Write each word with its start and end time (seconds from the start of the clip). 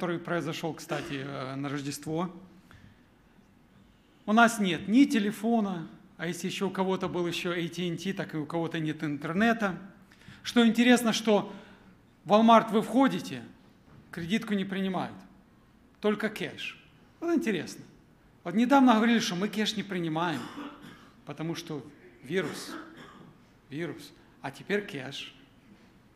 который 0.00 0.18
произошел, 0.18 0.72
кстати, 0.72 1.26
э, 1.26 1.54
на 1.56 1.68
Рождество. 1.68 2.34
У 4.24 4.32
нас 4.32 4.58
нет 4.58 4.88
ни 4.88 5.04
телефона, 5.04 5.88
а 6.16 6.26
если 6.26 6.46
еще 6.46 6.64
у 6.64 6.70
кого-то 6.70 7.06
был 7.06 7.26
еще 7.26 7.50
AT&T, 7.50 8.14
так 8.14 8.34
и 8.34 8.38
у 8.38 8.46
кого-то 8.46 8.78
нет 8.78 9.04
интернета. 9.04 9.78
Что 10.42 10.66
интересно, 10.66 11.12
что 11.12 11.52
в 12.24 12.32
Walmart 12.32 12.70
вы 12.70 12.80
входите, 12.80 13.42
кредитку 14.10 14.54
не 14.54 14.64
принимают, 14.64 15.16
только 16.00 16.30
кэш. 16.30 16.82
Вот 17.20 17.36
интересно. 17.36 17.84
Вот 18.42 18.54
недавно 18.54 18.94
говорили, 18.94 19.18
что 19.18 19.34
мы 19.34 19.48
кэш 19.48 19.76
не 19.76 19.82
принимаем, 19.82 20.40
потому 21.26 21.54
что 21.54 21.84
вирус, 22.22 22.70
вирус. 23.68 24.12
А 24.40 24.50
теперь 24.50 24.80
кэш. 24.80 25.34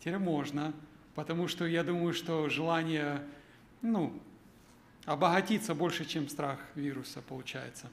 Теперь 0.00 0.16
можно, 0.16 0.72
потому 1.14 1.48
что 1.48 1.66
я 1.66 1.84
думаю, 1.84 2.14
что 2.14 2.48
желание, 2.48 3.20
ну, 3.84 4.12
обогатиться 5.04 5.74
больше, 5.74 6.04
чем 6.04 6.28
страх 6.28 6.58
вируса 6.74 7.22
получается. 7.22 7.90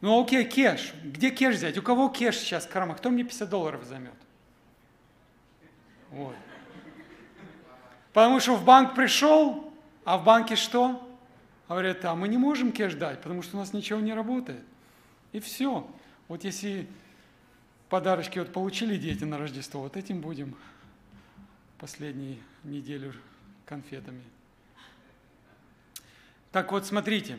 Ну 0.00 0.22
окей, 0.22 0.44
кэш. 0.44 0.92
Где 1.02 1.30
кэш 1.30 1.56
взять? 1.56 1.76
У 1.78 1.82
кого 1.82 2.08
кэш 2.08 2.36
сейчас 2.36 2.66
карма? 2.66 2.94
Кто 2.94 3.10
мне 3.10 3.24
50 3.24 3.48
долларов 3.48 3.84
займет? 3.84 4.14
Вот. 6.10 6.36
Потому 8.12 8.40
что 8.40 8.56
в 8.56 8.64
банк 8.64 8.94
пришел, 8.94 9.72
а 10.04 10.18
в 10.18 10.24
банке 10.24 10.54
что? 10.54 11.04
Говорят, 11.68 12.04
а 12.04 12.14
мы 12.14 12.28
не 12.28 12.38
можем 12.38 12.70
кэш 12.70 12.94
дать, 12.94 13.20
потому 13.20 13.42
что 13.42 13.56
у 13.56 13.60
нас 13.60 13.72
ничего 13.72 14.00
не 14.00 14.14
работает. 14.14 14.62
И 15.32 15.40
все. 15.40 15.90
Вот 16.28 16.44
если 16.44 16.86
подарочки 17.88 18.38
вот 18.38 18.52
получили 18.52 18.96
дети 18.96 19.24
на 19.24 19.38
Рождество, 19.38 19.80
вот 19.80 19.96
этим 19.96 20.20
будем 20.20 20.56
последнюю 21.78 22.38
неделю 22.64 23.14
конфетами. 23.66 24.22
Так 26.52 26.72
вот, 26.72 26.86
смотрите. 26.86 27.38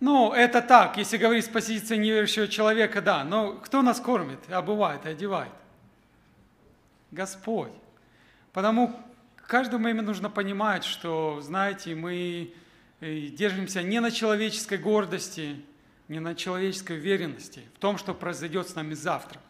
Ну, 0.00 0.32
это 0.32 0.60
так, 0.60 0.96
если 0.96 1.16
говорить 1.16 1.44
с 1.44 1.48
позиции 1.48 1.96
неверующего 1.96 2.48
человека, 2.48 3.00
да. 3.00 3.24
Но 3.24 3.52
кто 3.52 3.80
нас 3.80 4.00
кормит, 4.00 4.38
обувает 4.50 5.06
и 5.06 5.10
одевает? 5.10 5.52
Господь. 7.10 7.72
Потому 8.52 8.94
каждому 9.46 9.88
имя 9.88 10.02
нужно 10.02 10.28
понимать, 10.30 10.84
что, 10.84 11.40
знаете, 11.40 11.94
мы 11.94 12.52
э, 13.00 13.20
держимся 13.28 13.82
не 13.82 14.00
на 14.00 14.10
человеческой 14.10 14.78
гордости, 14.78 15.62
не 16.08 16.20
на 16.20 16.34
человеческой 16.34 16.98
уверенности 16.98 17.62
в 17.76 17.78
том, 17.78 17.96
что 17.98 18.14
произойдет 18.14 18.68
с 18.68 18.74
нами 18.74 18.94
завтра. 18.94 19.40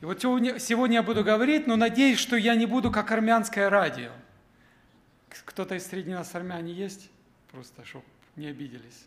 И 0.00 0.04
вот 0.04 0.20
сегодня, 0.20 0.58
сегодня 0.58 0.96
я 0.96 1.02
буду 1.02 1.24
говорить, 1.24 1.66
но 1.66 1.76
надеюсь, 1.76 2.18
что 2.18 2.36
я 2.36 2.54
не 2.54 2.66
буду 2.66 2.90
как 2.90 3.10
армянское 3.10 3.70
радио. 3.70 4.10
Кто-то 5.44 5.74
из 5.74 5.86
среди 5.86 6.10
нас 6.10 6.34
армяне 6.34 6.72
есть? 6.72 7.10
Просто, 7.50 7.84
чтобы 7.84 8.04
не 8.36 8.46
обиделись. 8.48 9.06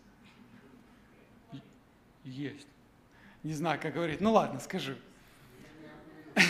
Есть. 2.24 2.68
Не 3.44 3.54
знаю, 3.54 3.80
как 3.82 3.94
говорить. 3.94 4.22
Ну 4.22 4.34
ладно, 4.34 4.60
скажи. 4.60 4.98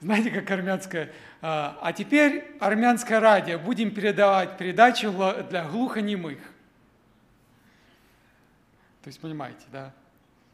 Знаете, 0.00 0.30
как 0.30 0.50
армянское? 0.50 1.12
А, 1.42 1.78
а 1.82 1.92
теперь 1.92 2.56
армянское 2.60 3.20
радио. 3.20 3.58
Будем 3.58 3.92
передавать 3.92 4.56
передачу 4.56 5.12
для 5.50 5.68
глухонемых. 5.68 6.38
То 9.02 9.08
есть, 9.08 9.20
понимаете, 9.20 9.64
да? 9.72 9.92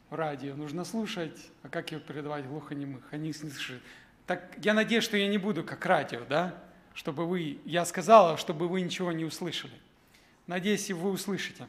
Радио 0.09 0.55
нужно 0.55 0.85
слушать, 0.85 1.37
а 1.63 1.69
как 1.69 1.91
его 1.91 2.01
передавать 2.01 2.45
глухонемых? 2.45 3.03
Они 3.11 3.27
не 3.27 3.33
слышат. 3.33 3.81
Так 4.27 4.55
я 4.61 4.73
надеюсь, 4.73 5.03
что 5.03 5.17
я 5.17 5.27
не 5.27 5.37
буду 5.37 5.63
как 5.63 5.85
радио, 5.85 6.25
да? 6.25 6.55
Чтобы 6.95 7.27
вы, 7.27 7.59
я 7.65 7.85
сказала, 7.85 8.37
чтобы 8.37 8.69
вы 8.69 8.81
ничего 8.81 9.11
не 9.11 9.25
услышали. 9.25 9.73
Надеюсь, 10.47 10.89
вы 10.89 11.11
услышите. 11.11 11.67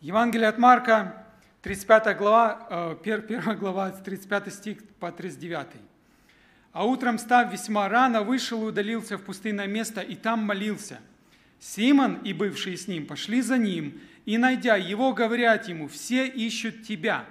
Евангелие 0.00 0.48
от 0.48 0.58
Марка, 0.58 1.24
35 1.62 2.16
глава, 2.18 2.96
1 3.00 3.24
э, 3.28 3.54
глава, 3.54 3.90
35 3.90 4.52
стих 4.52 4.78
по 4.98 5.12
39. 5.12 5.68
«А 6.72 6.84
утром, 6.84 7.18
став 7.18 7.52
весьма 7.52 7.88
рано, 7.88 8.22
вышел 8.22 8.62
и 8.64 8.66
удалился 8.66 9.16
в 9.16 9.22
пустынное 9.22 9.66
место, 9.66 10.00
и 10.00 10.16
там 10.16 10.40
молился. 10.40 10.98
Симон 11.60 12.16
и 12.16 12.32
бывшие 12.32 12.76
с 12.76 12.88
ним 12.88 13.06
пошли 13.06 13.40
за 13.42 13.58
ним, 13.58 14.00
и, 14.26 14.38
найдя 14.38 14.76
его, 14.76 15.12
говорят 15.12 15.68
ему, 15.68 15.86
все 15.86 16.26
ищут 16.26 16.82
тебя». 16.82 17.24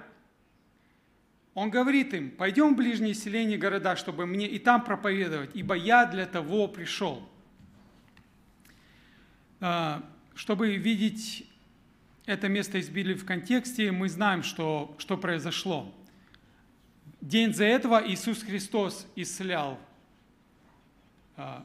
Он 1.56 1.70
говорит 1.70 2.12
им, 2.12 2.32
пойдем 2.32 2.74
в 2.74 2.76
ближние 2.76 3.14
селения 3.14 3.56
города, 3.56 3.96
чтобы 3.96 4.26
мне 4.26 4.46
и 4.46 4.58
там 4.58 4.84
проповедовать, 4.84 5.52
ибо 5.54 5.74
я 5.74 6.04
для 6.04 6.26
того 6.26 6.68
пришел. 6.68 7.26
А, 9.60 10.04
чтобы 10.34 10.76
видеть 10.76 11.48
это 12.26 12.48
место 12.48 12.76
из 12.76 12.90
Библии 12.90 13.14
в 13.14 13.24
контексте, 13.24 13.90
мы 13.90 14.10
знаем, 14.10 14.42
что, 14.42 14.94
что 14.98 15.16
произошло. 15.16 15.90
День 17.22 17.54
за 17.54 17.64
этого 17.64 18.06
Иисус 18.06 18.42
Христос 18.42 19.06
исцелял, 19.16 19.78
а, 21.38 21.64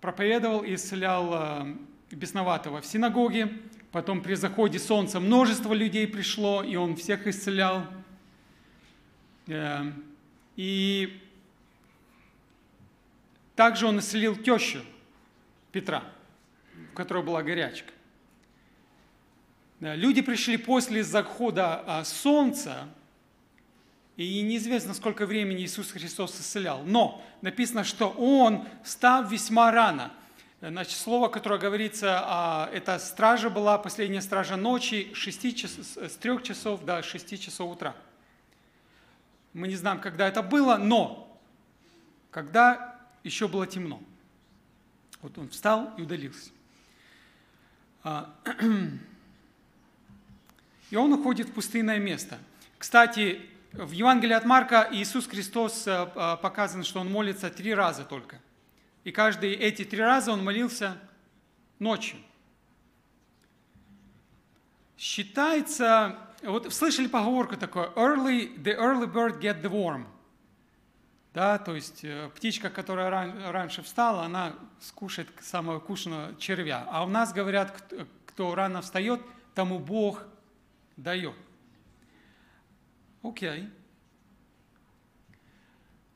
проповедовал 0.00 0.64
и 0.64 0.74
исцелял 0.74 1.32
а, 1.32 1.76
бесноватого 2.10 2.80
в 2.80 2.86
синагоге. 2.86 3.52
Потом 3.92 4.20
при 4.20 4.34
заходе 4.34 4.80
солнца 4.80 5.20
множество 5.20 5.74
людей 5.74 6.08
пришло, 6.08 6.64
и 6.64 6.74
Он 6.74 6.96
всех 6.96 7.28
исцелял. 7.28 7.86
Э, 9.46 9.92
и 10.56 11.20
также 13.56 13.86
Он 13.86 13.98
исцелил 13.98 14.36
тещу 14.36 14.80
Петра– 15.72 16.04
у 16.92 16.96
которой 16.96 17.22
была 17.22 17.42
горячка. 17.42 17.92
Люди 19.80 20.20
пришли 20.20 20.56
после 20.56 21.02
захода 21.02 21.82
а, 21.86 22.04
солнца, 22.04 22.88
и 24.16 24.42
неизвестно, 24.42 24.92
сколько 24.92 25.24
времени 25.24 25.62
Иисус 25.62 25.90
Христос 25.92 26.38
исцелял. 26.38 26.82
Но 26.84 27.22
написано, 27.40 27.84
что 27.84 28.10
Он 28.10 28.66
став 28.84 29.30
весьма 29.30 29.70
рано. 29.70 30.12
Значит, 30.60 30.98
слово, 30.98 31.28
которое 31.28 31.58
говорится, 31.58 32.20
а, 32.22 32.70
это 32.74 32.98
стража 32.98 33.48
была, 33.48 33.78
последняя 33.78 34.20
стража 34.20 34.56
ночи, 34.56 35.10
6 35.14 35.56
час, 35.56 35.70
с 35.96 36.16
3 36.16 36.42
часов 36.42 36.84
до 36.84 37.02
6 37.02 37.40
часов 37.40 37.72
утра. 37.72 37.96
Мы 39.52 39.68
не 39.68 39.76
знаем, 39.76 40.00
когда 40.00 40.28
это 40.28 40.42
было, 40.42 40.76
но 40.76 41.40
когда 42.30 42.98
еще 43.24 43.48
было 43.48 43.66
темно. 43.66 44.02
Вот 45.22 45.36
он 45.38 45.48
встал 45.48 45.92
и 45.96 46.02
удалился. 46.02 46.50
А, 48.02 48.34
и 50.90 50.96
он 50.96 51.12
уходит 51.12 51.48
в 51.48 51.52
пустынное 51.52 51.98
место. 51.98 52.38
Кстати, 52.78 53.40
в 53.72 53.90
Евангелии 53.90 54.34
от 54.34 54.44
Марка 54.44 54.88
Иисус 54.90 55.26
Христос 55.26 55.86
э, 55.86 55.90
а, 55.90 56.36
показан, 56.36 56.82
что 56.82 57.00
он 57.00 57.10
молится 57.10 57.50
три 57.50 57.74
раза 57.74 58.04
только. 58.04 58.40
И 59.04 59.12
каждые 59.12 59.54
эти 59.54 59.84
три 59.84 60.00
раза 60.00 60.32
он 60.32 60.42
молился 60.44 60.96
ночью. 61.78 62.18
Считается, 64.96 66.18
вот 66.42 66.72
слышали 66.72 67.06
поговорку 67.06 67.56
такую, 67.56 67.92
early, 67.96 68.56
the 68.62 68.76
early 68.76 69.06
bird 69.06 69.40
get 69.40 69.62
the 69.62 69.70
worm– 69.70 70.06
да, 71.32 71.58
то 71.58 71.76
есть 71.76 72.02
э, 72.02 72.28
птичка, 72.34 72.70
которая 72.70 73.08
ран, 73.08 73.50
раньше 73.50 73.82
встала, 73.82 74.24
она 74.24 74.56
скушает 74.80 75.28
самого 75.40 75.78
вкусного 75.78 76.34
червя. 76.36 76.84
А 76.90 77.04
у 77.04 77.08
нас 77.08 77.32
говорят, 77.32 77.92
кто 78.26 78.54
рано 78.56 78.82
встает, 78.82 79.20
тому 79.54 79.78
Бог 79.78 80.24
дает. 80.96 81.36
Окей. 83.22 83.68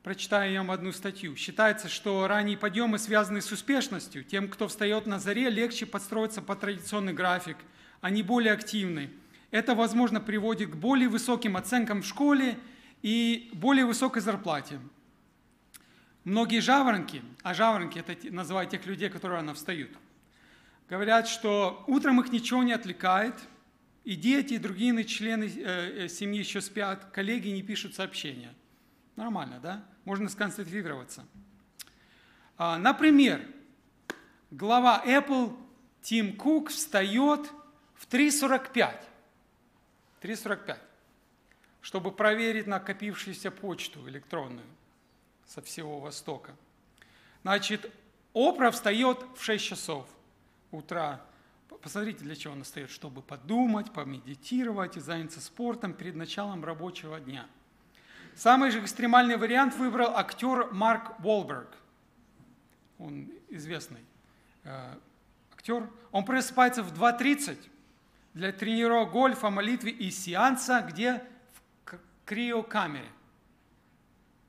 Прочитаю 0.03 0.53
я 0.53 0.59
вам 0.59 0.73
одну 0.73 0.91
статью. 0.91 1.37
Считается, 1.37 1.89
что 1.89 2.27
ранние 2.27 2.59
подъемы 2.59 2.99
связаны 2.99 3.41
с 3.41 3.53
успешностью. 3.53 4.25
Тем, 4.25 4.49
кто 4.49 4.67
встает 4.67 5.06
на 5.06 5.20
заре, 5.20 5.49
легче 5.49 5.87
подстроиться 5.87 6.43
под 6.43 6.61
традиционный 6.61 7.12
график. 7.12 7.56
Они 8.00 8.23
более 8.23 8.53
активны. 8.53 9.11
Это, 9.55 9.77
возможно, 9.77 10.21
приводит 10.21 10.71
к 10.71 10.75
более 10.75 11.09
высоким 11.09 11.56
оценкам 11.56 12.03
в 12.03 12.05
школе 12.05 12.59
и 13.03 13.51
более 13.53 13.87
высокой 13.87 14.21
зарплате. 14.21 14.81
Многие 16.25 16.59
жаворонки, 16.59 17.23
а 17.45 17.55
жаворонки 17.55 18.01
это 18.01 18.17
называют 18.35 18.73
тех 18.73 18.85
людей, 18.85 19.09
которые 19.11 19.37
рано 19.37 19.55
встают, 19.55 19.93
говорят, 20.91 21.29
что 21.29 21.85
утром 21.87 22.21
их 22.21 22.33
ничего 22.33 22.65
не 22.65 22.73
отвлекает, 22.73 23.37
и 24.03 24.17
дети, 24.17 24.55
и 24.55 24.59
другие 24.59 25.05
члены 25.05 25.45
э, 25.45 26.06
э, 26.06 26.09
семьи 26.09 26.41
еще 26.41 26.61
спят, 26.61 27.05
коллеги 27.12 27.51
не 27.51 27.62
пишут 27.62 27.95
сообщения. 27.95 28.53
Нормально, 29.15 29.61
да? 29.62 29.85
Можно 30.05 30.29
сконцентрироваться. 30.31 31.25
А, 32.59 32.77
например, 32.77 33.41
глава 34.51 35.01
Apple 35.06 35.56
Тим 36.03 36.37
Кук 36.37 36.71
встает 36.71 37.49
в 37.95 38.09
3.45. 38.09 39.13
3.45, 40.25 40.79
чтобы 41.82 42.11
проверить 42.11 42.67
накопившуюся 42.67 43.50
почту 43.50 44.09
электронную 44.09 44.67
со 45.47 45.61
всего 45.61 46.00
Востока. 46.00 46.56
Значит, 47.43 47.93
Опра 48.32 48.71
встает 48.71 49.19
в 49.37 49.44
6 49.44 49.62
часов 49.62 50.09
утра. 50.71 51.21
Посмотрите, 51.82 52.25
для 52.25 52.35
чего 52.35 52.55
он 52.55 52.65
встает, 52.65 52.91
чтобы 52.91 53.21
подумать, 53.21 53.93
помедитировать 53.93 54.97
и 54.97 55.00
заняться 55.00 55.43
спортом 55.43 55.93
перед 55.93 56.15
началом 56.15 56.65
рабочего 56.65 57.20
дня. 57.20 57.47
Самый 58.35 58.70
же 58.70 58.81
экстремальный 58.81 59.37
вариант 59.37 59.77
выбрал 59.77 60.17
актер 60.17 60.73
Марк 60.73 61.20
Уолберг. 61.23 61.69
Он 62.99 63.31
известный 63.50 64.00
э, 64.62 64.94
актер. 65.53 65.91
Он 66.12 66.25
просыпается 66.25 66.82
в 66.82 66.99
2.30 66.99 67.59
для 68.34 68.52
тренировок 68.52 69.12
гольфа, 69.12 69.48
молитвы 69.48 69.90
и 69.90 70.10
сеанса, 70.10 70.84
где 70.88 71.22
в 71.84 71.98
криокамере. 72.25 73.08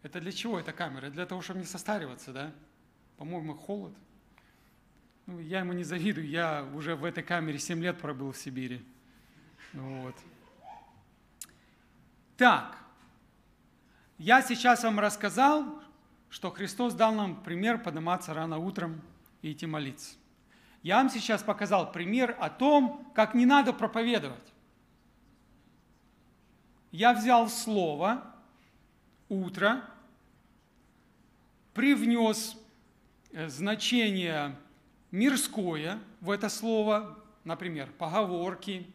Это 0.01 0.19
для 0.19 0.31
чего 0.31 0.59
эта 0.59 0.73
камера? 0.73 1.09
Для 1.09 1.25
того, 1.25 1.41
чтобы 1.41 1.59
не 1.59 1.65
состариваться, 1.65 2.33
да? 2.33 2.51
По-моему, 3.17 3.55
холод. 3.55 3.93
Ну, 5.27 5.39
я 5.39 5.59
ему 5.59 5.73
не 5.73 5.83
завидую, 5.83 6.27
я 6.27 6.63
уже 6.75 6.95
в 6.95 7.03
этой 7.03 7.23
камере 7.23 7.57
7 7.57 7.81
лет 7.81 7.97
пробыл 7.97 8.31
в 8.31 8.37
Сибири. 8.37 8.83
Вот. 9.73 10.15
Так, 12.37 12.77
я 14.17 14.41
сейчас 14.41 14.83
вам 14.83 14.99
рассказал, 14.99 15.81
что 16.29 16.51
Христос 16.51 16.93
дал 16.93 17.13
нам 17.13 17.41
пример 17.41 17.81
подниматься 17.81 18.33
рано 18.33 18.57
утром 18.57 19.01
и 19.41 19.51
идти 19.53 19.65
молиться. 19.65 20.15
Я 20.85 20.97
вам 20.97 21.09
сейчас 21.09 21.41
показал 21.41 21.91
пример 21.91 22.37
о 22.39 22.47
том, 22.47 23.11
как 23.15 23.33
не 23.33 23.47
надо 23.47 23.73
проповедовать. 23.73 24.53
Я 26.91 27.15
взял 27.15 27.49
слово 27.49 28.23
утро, 29.27 29.83
привнес 31.73 32.55
э, 33.31 33.49
значение 33.49 34.55
мирское 35.09 35.97
в 36.21 36.29
это 36.29 36.49
слово, 36.49 37.17
например, 37.45 37.91
поговорки, 37.97 38.85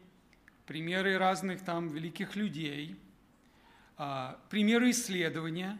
примеры 0.67 1.17
разных 1.17 1.61
там 1.61 1.89
великих 1.89 2.37
людей, 2.37 2.95
а, 3.97 4.39
примеры 4.49 4.91
исследования, 4.91 5.77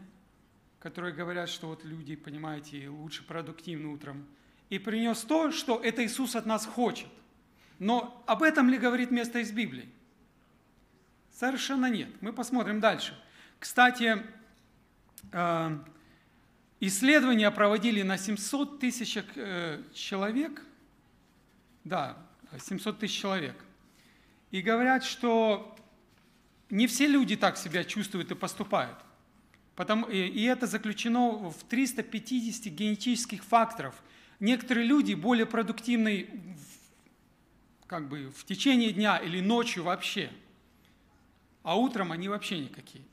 которые 0.78 1.14
говорят, 1.14 1.48
что 1.48 1.68
вот 1.68 1.84
люди, 1.84 2.16
понимаете, 2.16 2.90
лучше 2.90 3.24
продуктивны 3.24 3.88
утром, 3.88 4.26
и 4.72 4.78
принес 4.78 5.20
то, 5.20 5.50
что 5.50 5.78
это 5.84 6.02
Иисус 6.02 6.34
от 6.34 6.46
нас 6.46 6.64
хочет. 6.64 7.06
Но 7.78 8.24
об 8.26 8.42
этом 8.42 8.70
ли 8.70 8.78
говорит 8.78 9.10
место 9.10 9.40
из 9.40 9.52
Библии? 9.52 9.86
Совершенно 11.30 11.90
нет. 11.90 12.08
Мы 12.22 12.32
посмотрим 12.32 12.80
дальше. 12.80 13.14
Кстати, 13.58 14.24
а, 15.30 15.78
Исследования 16.80 17.50
проводили 17.50 18.00
на 18.00 18.16
700 18.16 18.80
тысяч 18.80 19.18
э, 19.36 19.82
человек, 19.92 20.62
да, 21.84 22.16
700 22.58 22.98
тысяч 22.98 23.20
человек. 23.20 23.62
И 24.52 24.62
говорят, 24.62 25.04
что 25.04 25.76
не 26.70 26.86
все 26.86 27.06
люди 27.06 27.36
так 27.36 27.58
себя 27.58 27.84
чувствуют 27.84 28.30
и 28.30 28.34
поступают. 28.34 28.96
Потому, 29.76 30.06
и 30.06 30.42
это 30.44 30.66
заключено 30.66 31.50
в 31.50 31.62
350 31.64 32.72
генетических 32.72 33.44
факторов. 33.44 34.02
Некоторые 34.42 34.88
люди 34.88 35.14
более 35.14 35.46
продуктивны 35.46 36.28
как 37.86 38.08
бы 38.08 38.28
в 38.30 38.44
течение 38.44 38.90
дня 38.90 39.16
или 39.18 39.40
ночью 39.40 39.84
вообще, 39.84 40.32
а 41.62 41.78
утром 41.78 42.10
они 42.10 42.28
вообще 42.28 42.58
никакие. 42.58 43.04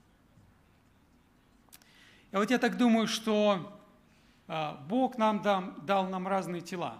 И 2.31 2.35
вот 2.35 2.49
я 2.49 2.57
так 2.57 2.77
думаю, 2.77 3.05
что 3.05 3.79
а, 4.47 4.83
Бог 4.89 5.19
нам 5.19 5.43
дал, 5.43 5.75
дал 5.83 6.09
нам 6.09 6.27
разные 6.27 6.61
тела, 6.61 6.99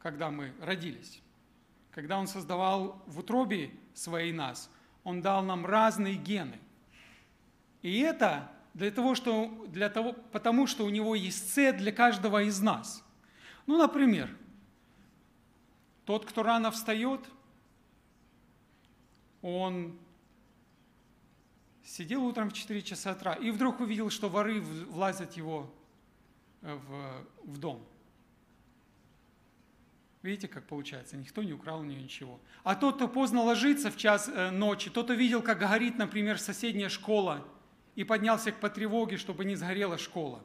когда 0.00 0.32
мы 0.32 0.52
родились. 0.60 1.22
Когда 1.92 2.18
Он 2.18 2.26
создавал 2.26 3.00
в 3.06 3.20
утробе 3.20 3.70
своей 3.94 4.32
нас, 4.32 4.68
Он 5.04 5.22
дал 5.22 5.44
нам 5.44 5.64
разные 5.64 6.16
гены. 6.16 6.58
И 7.82 8.00
это 8.00 8.50
для 8.74 8.90
того, 8.90 9.14
что, 9.14 9.64
для 9.68 9.88
того, 9.88 10.16
потому 10.32 10.66
что 10.66 10.84
у 10.84 10.90
Него 10.90 11.14
есть 11.14 11.54
цель 11.54 11.76
для 11.76 11.92
каждого 11.92 12.42
из 12.42 12.60
нас. 12.60 13.04
Ну, 13.70 13.78
например, 13.78 14.28
тот, 16.04 16.26
кто 16.26 16.42
рано 16.42 16.72
встает, 16.72 17.20
он 19.42 19.96
Сидел 21.84 22.24
утром 22.24 22.50
в 22.50 22.52
4 22.52 22.82
часа 22.82 23.12
утра 23.12 23.34
и 23.34 23.50
вдруг 23.50 23.80
увидел, 23.80 24.10
что 24.10 24.28
воры 24.28 24.60
влазят 24.60 25.36
его 25.36 25.72
э, 26.62 26.74
в, 26.74 27.26
в 27.52 27.58
дом. 27.58 27.84
Видите, 30.22 30.48
как 30.48 30.66
получается? 30.66 31.16
Никто 31.16 31.42
не 31.42 31.52
украл 31.52 31.80
у 31.80 31.84
нее 31.84 32.02
ничего. 32.02 32.40
А 32.62 32.76
тот, 32.76 32.96
кто 32.96 33.08
поздно 33.08 33.42
ложится 33.42 33.90
в 33.90 33.96
час 33.96 34.28
э, 34.28 34.50
ночи, 34.50 34.90
тот 34.90 35.10
увидел, 35.10 35.42
как 35.42 35.58
горит, 35.58 35.96
например, 35.96 36.38
соседняя 36.38 36.88
школа, 36.88 37.44
и 37.94 38.04
поднялся 38.04 38.52
по 38.52 38.68
тревоге, 38.68 39.16
чтобы 39.16 39.44
не 39.44 39.56
сгорела 39.56 39.96
школа. 39.96 40.44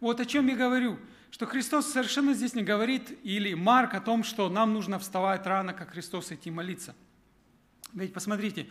Вот 0.00 0.20
о 0.20 0.24
чем 0.24 0.48
я 0.48 0.56
говорю, 0.56 0.98
что 1.30 1.46
Христос 1.46 1.92
совершенно 1.92 2.34
здесь 2.34 2.54
не 2.54 2.62
говорит, 2.62 3.18
или 3.22 3.54
Марк 3.54 3.94
о 3.94 4.00
том, 4.00 4.24
что 4.24 4.48
нам 4.48 4.72
нужно 4.72 4.98
вставать 4.98 5.46
рано, 5.46 5.74
как 5.74 5.90
Христос, 5.90 6.32
идти 6.32 6.50
молиться. 6.50 6.94
Ведь 7.92 8.12
посмотрите, 8.12 8.68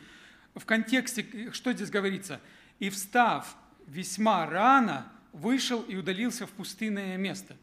в 0.56 0.65
контексте, 0.65 1.51
что 1.51 1.74
здесь 1.74 1.89
говорится? 1.89 2.42
«И 2.80 2.89
встав 2.89 3.56
весьма 3.88 4.45
рано, 4.45 5.12
вышел 5.33 5.81
и 5.81 5.95
удалился 5.95 6.45
в 6.45 6.51
пустынное 6.51 7.18
место». 7.18 7.56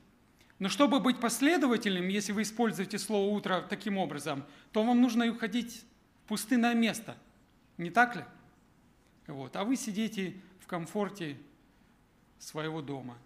Но 0.59 0.69
чтобы 0.69 1.01
быть 1.01 1.21
последовательным, 1.21 2.09
если 2.09 2.33
вы 2.33 2.43
используете 2.43 2.99
слово 2.99 3.33
«утро» 3.35 3.65
таким 3.69 3.99
образом, 3.99 4.45
то 4.73 4.85
вам 4.85 5.01
нужно 5.01 5.29
уходить 5.29 5.85
в 6.25 6.29
пустынное 6.29 6.75
место. 6.75 7.17
Не 7.77 7.91
так 7.91 8.17
ли? 8.17 8.25
Вот. 9.27 9.57
А 9.57 9.65
вы 9.65 9.77
сидите 9.77 10.37
в 10.61 10.67
комфорте 10.67 11.37
своего 12.39 12.83
дома. 12.83 13.19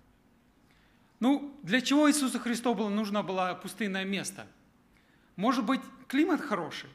Ну, 1.21 1.59
для 1.63 1.81
чего 1.81 2.09
Иисусу 2.09 2.39
Христу 2.39 2.75
было, 2.75 2.89
нужно 2.89 3.23
было 3.23 3.59
пустынное 3.61 4.05
место? 4.05 4.47
Может 5.37 5.65
быть, 5.65 5.81
климат 6.07 6.41
хороший? 6.41 6.91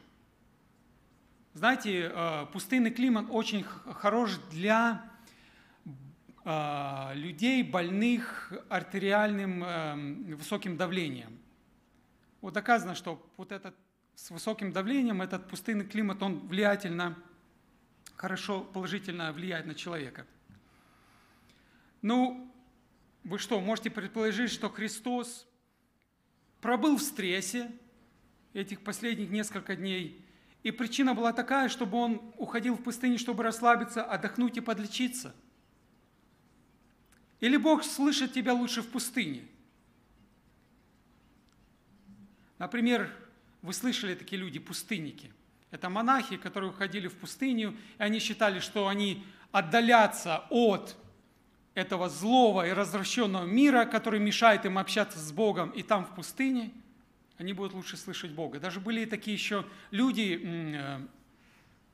Знаете, 1.53 2.11
э, 2.13 2.45
пустынный 2.51 2.91
климат 2.91 3.27
очень 3.29 3.63
хорош 3.63 4.37
для 4.49 5.03
э, 6.45 7.11
людей, 7.15 7.63
больных 7.63 8.51
артериальным 8.69 9.63
э, 9.63 10.35
высоким 10.35 10.77
давлением. 10.77 11.37
Вот 12.41 12.53
доказано, 12.53 12.95
что 12.95 13.23
вот 13.37 13.51
этот 13.51 13.75
с 14.15 14.31
высоким 14.31 14.71
давлением, 14.71 15.21
этот 15.21 15.47
пустынный 15.47 15.85
климат, 15.85 16.23
он 16.23 16.39
влиятельно, 16.47 17.17
хорошо, 18.15 18.61
положительно 18.61 19.31
влияет 19.33 19.65
на 19.65 19.75
человека. 19.75 20.25
Ну, 22.01 22.52
вы 23.23 23.39
что, 23.39 23.59
можете 23.59 23.89
предположить, 23.89 24.51
что 24.51 24.69
Христос 24.69 25.47
пробыл 26.61 26.97
в 26.97 27.01
стрессе 27.01 27.71
этих 28.53 28.81
последних 28.81 29.29
несколько 29.29 29.75
дней– 29.75 30.19
и 30.63 30.71
причина 30.71 31.13
была 31.13 31.33
такая, 31.33 31.67
чтобы 31.67 31.97
он 31.97 32.33
уходил 32.37 32.75
в 32.75 32.83
пустыню, 32.83 33.19
чтобы 33.19 33.43
расслабиться, 33.43 34.03
отдохнуть 34.03 34.57
и 34.57 34.61
подлечиться. 34.61 35.35
Или 37.41 37.57
Бог 37.57 37.83
слышит 37.83 38.31
тебя 38.31 38.53
лучше 38.53 38.81
в 38.81 38.87
пустыне. 38.89 39.43
Например, 42.57 43.13
вы 43.61 43.73
слышали 43.73 44.15
такие 44.15 44.41
люди, 44.41 44.59
пустынники. 44.59 45.33
Это 45.69 45.89
монахи, 45.89 46.37
которые 46.37 46.69
уходили 46.69 47.07
в 47.07 47.15
пустыню, 47.15 47.75
и 47.97 48.01
они 48.01 48.19
считали, 48.19 48.59
что 48.59 48.87
они 48.87 49.25
отдалятся 49.51 50.45
от 50.49 50.95
этого 51.75 52.09
злого 52.09 52.67
и 52.67 52.71
развращенного 52.71 53.45
мира, 53.45 53.85
который 53.85 54.19
мешает 54.19 54.65
им 54.65 54.77
общаться 54.77 55.19
с 55.19 55.31
Богом, 55.31 55.69
и 55.71 55.83
там 55.83 56.05
в 56.05 56.15
пустыне– 56.15 56.71
они 57.37 57.53
будут 57.53 57.73
лучше 57.73 57.97
слышать 57.97 58.31
Бога. 58.31 58.59
Даже 58.59 58.79
были 58.79 59.05
такие 59.05 59.35
еще 59.35 59.65
люди, 59.91 60.39
э, 60.43 61.07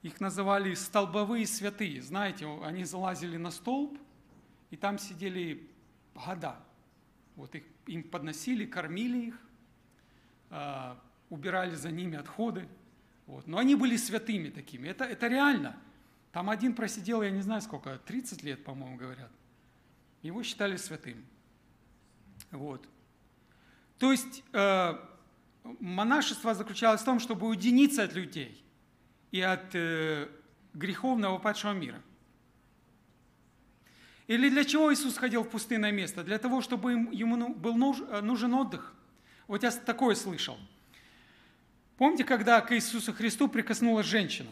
их 0.02 0.20
называли 0.20 0.74
столбовые 0.74 1.48
святые. 1.48 2.02
Знаете, 2.02 2.46
они 2.64 2.84
залазили 2.84 3.38
на 3.38 3.52
столб, 3.52 3.98
и 4.70 4.76
там 4.76 5.00
сидели 5.00 5.68
года. 6.14 6.58
Вот 7.36 7.56
их, 7.56 7.64
им 7.88 8.04
подносили, 8.04 8.66
кормили 8.66 9.28
их, 9.28 9.40
э, 10.50 10.96
убирали 11.30 11.76
за 11.76 11.90
ними 11.90 12.18
отходы. 12.18 12.68
Вот. 13.26 13.48
Но 13.48 13.58
они 13.60 13.76
были 13.76 13.96
святыми 13.96 14.50
такими. 14.50 14.90
Это, 14.90 15.06
это 15.06 15.28
реально. 15.28 15.78
Там 16.32 16.50
один 16.50 16.76
просидел, 16.76 17.22
я 17.22 17.32
не 17.32 17.42
знаю 17.42 17.62
сколько, 17.62 17.98
30 17.98 18.44
лет, 18.44 18.64
по-моему, 18.64 18.98
говорят. 18.98 19.32
Его 20.22 20.44
считали 20.44 20.76
святым. 20.78 21.26
Вот. 22.52 22.88
То 23.98 24.12
есть 24.12 24.44
э, 24.54 24.98
монашество 25.80 26.54
заключалось 26.54 27.02
в 27.02 27.06
том, 27.06 27.20
чтобы 27.20 27.48
уединиться 27.48 28.04
от 28.04 28.14
людей 28.14 28.64
и 29.32 29.42
от 29.42 29.76
э, 29.76 30.28
греховного 30.74 31.38
падшего 31.38 31.74
мира. 31.74 32.02
Или 34.28 34.50
для 34.50 34.64
чего 34.64 34.94
Иисус 34.94 35.18
ходил 35.18 35.44
в 35.44 35.50
пустынное 35.50 35.92
место? 35.92 36.24
Для 36.24 36.38
того, 36.38 36.62
чтобы 36.62 36.92
ему 36.92 37.36
ну, 37.36 37.54
был 37.54 37.76
э, 37.76 38.22
нужен 38.22 38.54
отдых. 38.54 38.94
Вот 39.48 39.64
я 39.64 39.72
такое 39.72 40.16
слышал. 40.16 40.58
Помните, 41.98 42.24
когда 42.24 42.62
к 42.62 42.74
Иисусу 42.74 43.12
Христу 43.12 43.48
прикоснулась 43.48 44.06
женщина? 44.06 44.50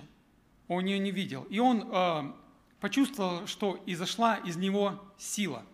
Он 0.67 0.83
ее 0.83 0.99
не 0.99 1.11
видел. 1.11 1.43
И 1.43 1.59
он 1.59 1.89
э, 1.89 2.33
почувствовал, 2.79 3.47
что 3.47 3.81
изошла 3.85 4.35
из 4.35 4.55
него 4.57 5.03
сила. 5.17 5.65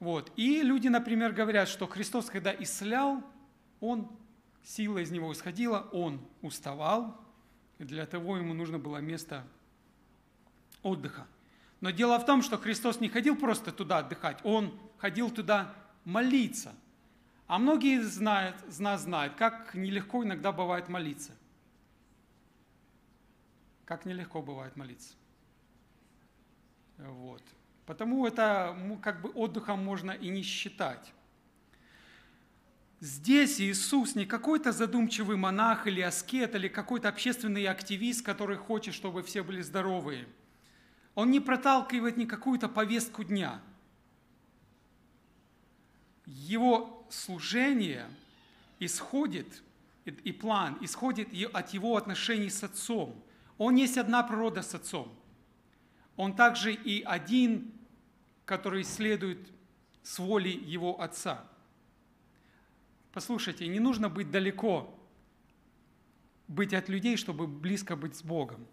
Вот. 0.00 0.32
И 0.36 0.62
люди, 0.62 0.88
например, 0.88 1.32
говорят, 1.32 1.68
что 1.68 1.86
Христос, 1.86 2.26
когда 2.26 2.54
исцелял, 2.54 3.22
он, 3.80 4.08
сила 4.62 4.98
из 4.98 5.10
него 5.10 5.32
исходила, 5.32 5.88
он 5.92 6.20
уставал, 6.42 7.20
и 7.78 7.84
для 7.84 8.06
того 8.06 8.36
ему 8.36 8.54
нужно 8.54 8.78
было 8.78 8.98
место 8.98 9.44
отдыха. 10.82 11.26
Но 11.80 11.90
дело 11.90 12.18
в 12.18 12.26
том, 12.26 12.42
что 12.42 12.58
Христос 12.58 13.00
не 13.00 13.08
ходил 13.08 13.36
просто 13.36 13.72
туда 13.72 13.98
отдыхать, 13.98 14.40
Он 14.42 14.76
ходил 14.98 15.30
туда 15.30 15.74
молиться. 16.04 16.74
А 17.46 17.58
многие 17.58 18.02
знают, 18.02 18.56
из 18.68 18.78
нас 18.78 19.02
знают, 19.02 19.34
как 19.34 19.74
нелегко 19.74 20.24
иногда 20.24 20.52
бывает 20.52 20.88
молиться. 20.88 21.32
Как 23.88 24.04
нелегко 24.04 24.42
бывает 24.42 24.76
молиться. 24.76 25.14
Вот. 26.98 27.42
Потому 27.86 28.26
это 28.26 28.76
как 29.02 29.22
бы 29.22 29.30
отдыхом 29.30 29.82
можно 29.82 30.10
и 30.10 30.28
не 30.28 30.42
считать. 30.42 31.12
Здесь 33.00 33.60
Иисус 33.60 34.14
не 34.14 34.26
какой-то 34.26 34.72
задумчивый 34.72 35.36
монах 35.36 35.86
или 35.86 36.02
аскет, 36.02 36.54
или 36.54 36.68
какой-то 36.68 37.08
общественный 37.08 37.64
активист, 37.66 38.24
который 38.24 38.58
хочет, 38.58 38.92
чтобы 38.94 39.22
все 39.22 39.42
были 39.42 39.62
здоровые– 39.62 40.28
он 41.18 41.32
не 41.32 41.40
проталкивает 41.40 42.16
ни 42.16 42.26
какую-то 42.26 42.68
повестку 42.68 43.24
дня. 43.24 43.60
Его 46.26 47.04
служение 47.10 48.08
исходит, 48.78 49.64
и 50.04 50.30
план 50.30 50.78
исходит 50.80 51.30
от 51.52 51.70
его 51.70 51.96
отношений 51.96 52.50
с 52.50 52.62
Отцом. 52.62 53.20
Он 53.58 53.74
есть 53.74 53.98
одна 53.98 54.22
природа 54.22 54.62
с 54.62 54.74
Отцом. 54.74 55.12
Он 56.16 56.34
также 56.34 56.72
и 56.72 57.02
один, 57.02 57.72
который 58.44 58.84
следует 58.84 59.38
с 60.02 60.18
волей 60.18 60.56
его 60.56 61.00
Отца. 61.00 61.44
Послушайте, 63.12 63.66
не 63.66 63.80
нужно 63.80 64.08
быть 64.08 64.30
далеко, 64.30 64.94
быть 66.46 66.72
от 66.72 66.88
людей, 66.88 67.16
чтобы 67.16 67.46
близко 67.46 67.96
быть 67.96 68.16
с 68.16 68.22
Богом. 68.22 68.66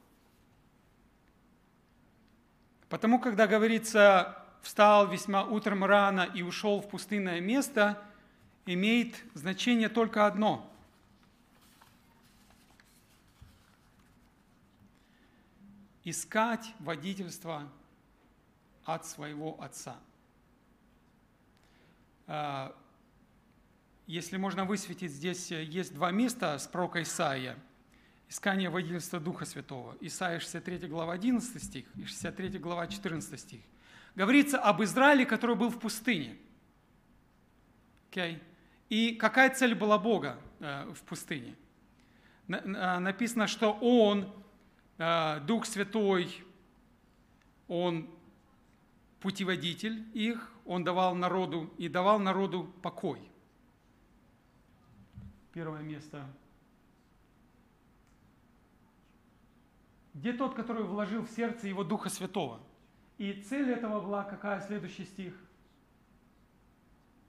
Потому, 2.89 3.20
когда 3.20 3.48
говорится, 3.48 4.46
встал 4.62 5.08
весьма 5.08 5.44
утром 5.44 5.84
рано 5.84 6.30
и 6.34 6.42
ушел 6.42 6.82
в 6.82 6.89
пустынное 6.89 7.39
место, 7.39 8.01
имеет 8.65 9.15
значение 9.34 9.89
только 9.89 10.27
одно. 10.27 10.72
Искать 16.06 16.74
водительство 16.80 17.70
от 18.86 19.06
своего 19.06 19.62
отца. 19.62 19.98
А, 22.28 22.74
если 24.08 24.38
можно 24.38 24.64
высветить, 24.64 25.12
здесь 25.12 25.52
есть 25.52 25.94
два 25.94 26.12
места 26.12 26.58
с 26.58 26.68
пророка 26.68 27.02
Исаия– 27.02 27.58
искание 28.30 28.70
водительства 28.70 29.20
Духа 29.20 29.46
Святого. 29.46 29.96
Исайя 30.02 30.40
63 30.40 30.88
глава 30.88 31.14
11 31.14 31.64
стих 31.64 31.86
и 31.96 32.06
63 32.06 32.60
глава 32.60 32.88
14 32.88 33.40
стих. 33.40 33.62
Говорится 34.16 34.60
об 34.60 34.82
Израиле, 34.84 35.26
который 35.26 35.56
был 35.56 35.70
в 35.70 35.80
пустыне. 35.80 36.38
Okay. 38.12 38.40
И 38.90 39.16
какая 39.16 39.54
цель 39.54 39.76
была 39.76 39.98
Бога 39.98 40.38
э, 40.60 40.86
в 40.94 41.02
пустыне? 41.04 41.56
Написано, 42.48 43.48
что 43.48 43.74
Он, 43.82 44.32
Дух 44.98 45.66
Святой, 45.66 46.44
Он 47.68 48.10
путеводитель 49.20 50.06
их, 50.14 50.52
Он 50.66 50.84
давал 50.84 51.16
народу 51.16 51.74
и 51.78 51.90
давал 51.90 52.20
народу 52.20 52.72
покой. 52.82 53.22
Первое 55.52 55.82
место 55.82 56.25
Где 60.16 60.32
тот, 60.32 60.56
который 60.56 60.84
вложил 60.84 61.24
в 61.24 61.30
сердце 61.30 61.68
его 61.68 61.84
Духа 61.84 62.10
Святого? 62.10 62.62
И 63.18 63.34
цель 63.34 63.70
этого 63.70 64.00
была 64.00 64.24
какая? 64.24 64.62
Следующий 64.62 65.04
стих. 65.04 65.34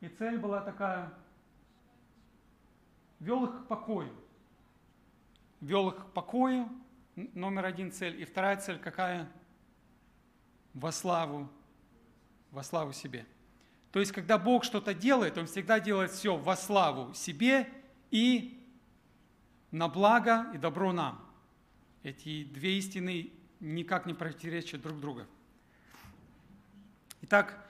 И 0.00 0.08
цель 0.08 0.38
была 0.38 0.61
такая, 0.61 1.12
вел 3.18 3.44
их 3.44 3.64
к 3.64 3.66
покою. 3.66 4.12
Вел 5.61 5.88
их 5.88 5.96
к 5.96 6.12
покою, 6.12 6.68
номер 7.16 7.64
один 7.64 7.90
цель. 7.90 8.20
И 8.20 8.25
вторая 8.25 8.56
цель 8.56 8.78
какая? 8.78 9.30
Во 10.75 10.92
славу, 10.92 11.50
во 12.50 12.62
славу 12.62 12.92
себе. 12.92 13.26
То 13.92 14.00
есть, 14.00 14.12
когда 14.12 14.38
Бог 14.38 14.64
что-то 14.64 14.92
делает, 14.92 15.38
Он 15.38 15.46
всегда 15.46 15.80
делает 15.80 16.11
все 16.11 16.37
во 16.37 16.54
славу 16.56 17.14
себе 17.14 17.68
и 18.11 18.62
на 19.70 19.88
благо 19.88 20.46
и 20.54 20.58
добро 20.58 20.92
нам. 20.92 21.25
Эти 22.02 22.44
две 22.44 22.78
истины 22.78 23.32
никак 23.61 24.06
не 24.06 24.14
противоречат 24.14 24.82
друг 24.82 25.00
другу. 25.00 25.23
Итак, 27.23 27.66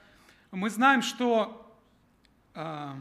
мы 0.51 0.69
знаем, 0.69 1.01
что 1.01 1.75
э, 2.53 2.93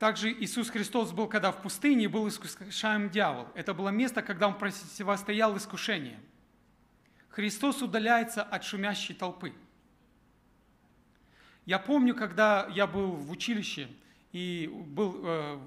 также 0.00 0.32
Иисус 0.32 0.68
Христос 0.70 1.12
был, 1.12 1.28
когда 1.28 1.52
в 1.52 1.62
пустыне 1.62 2.08
был 2.08 2.26
искушаем 2.26 3.08
дьявол. 3.08 3.46
Это 3.54 3.72
было 3.72 3.90
место, 3.90 4.22
когда 4.22 4.48
он 4.48 4.58
противостоял 4.58 5.56
искушениям. 5.56 6.20
Христос 7.28 7.82
удаляется 7.82 8.42
от 8.42 8.64
шумящей 8.64 9.14
толпы. 9.14 9.54
Я 11.64 11.78
помню, 11.78 12.16
когда 12.16 12.66
я 12.74 12.88
был 12.88 13.12
в 13.12 13.30
училище– 13.30 13.88
и 14.32 14.70
был 14.72 15.20
э, 15.24 15.58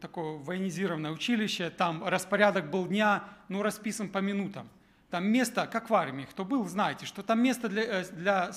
такое 0.00 0.38
военизированное 0.38 1.10
училище, 1.10 1.70
там 1.70 2.04
распорядок 2.06 2.70
был 2.70 2.86
дня, 2.86 3.24
ну, 3.48 3.62
расписан 3.62 4.08
по 4.08 4.18
минутам. 4.18 4.68
Там 5.10 5.26
места, 5.26 5.66
как 5.66 5.90
в 5.90 5.94
армии, 5.94 6.24
кто 6.24 6.44
был, 6.44 6.64
знаете, 6.66 7.06
что 7.06 7.22
там 7.22 7.42
места 7.42 7.68
для, 7.68 7.82
э, 7.82 8.04
для, 8.12 8.52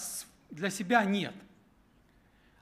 для 0.51 0.69
себя 0.69 1.03
нет. 1.05 1.33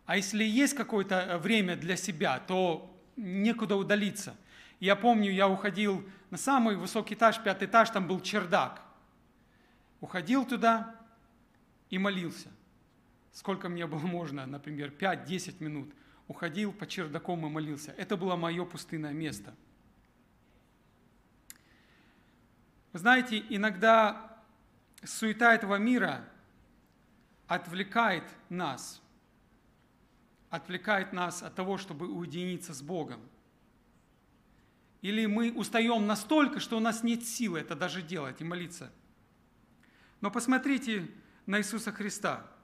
А 0.06 0.18
если 0.18 0.44
есть 0.44 0.76
какое-то 0.76 1.16
э, 1.16 1.38
время 1.38 1.76
для 1.76 1.96
себя, 1.96 2.40
то 2.40 2.96
некуда 3.16 3.76
удалиться. 3.76 4.36
Я 4.80 4.96
помню, 4.96 5.32
я 5.32 5.48
уходил 5.48 6.08
на 6.30 6.38
самый 6.38 6.76
высокий 6.76 7.16
этаж, 7.16 7.42
пятый 7.42 7.68
этаж, 7.68 7.90
там 7.90 8.08
был 8.08 8.20
чердак. 8.20 8.82
Уходил 10.02 10.46
туда 10.46 10.96
и 11.90 11.98
молился. 11.98 12.50
Сколько 13.32 13.70
мне 13.70 13.88
было 13.88 14.00
можно, 14.00 14.46
например, 14.46 14.94
5-10 14.98 15.56
минут– 15.60 15.94
уходил 16.28 16.74
по 16.74 16.88
чердакам 16.88 17.46
и 17.46 17.50
молился. 17.50 17.92
Это 17.98 18.18
было 18.18 18.36
мое 18.36 18.66
пустынное 18.66 19.14
место. 19.14 19.54
Вы 22.94 23.00
знаете, 23.00 23.44
иногда 23.50 24.40
суета 25.04 25.54
этого 25.54 25.76
мира 25.76 26.26
отвлекает 27.48 28.24
нас, 28.50 29.02
отвлекает 30.56 31.14
нас 31.14 31.44
от 31.44 31.56
того, 31.56 31.78
чтобы 31.78 32.08
уединиться 32.08 32.74
с 32.74 32.82
Богом. 32.82 33.22
Или 35.02 35.26
мы 35.26 35.52
устаем 35.52 36.08
настолько, 36.08 36.60
что 36.60 36.78
у 36.78 36.80
нас 36.80 37.04
нет 37.04 37.26
силы 37.26 37.60
это 37.60 37.76
даже 37.76 38.02
делать 38.02 38.42
и 38.42 38.44
молиться. 38.44 38.92
Но 40.22 40.32
посмотрите 40.32 41.08
на 41.46 41.60
Иисуса 41.60 41.92
Христа– 41.92 42.46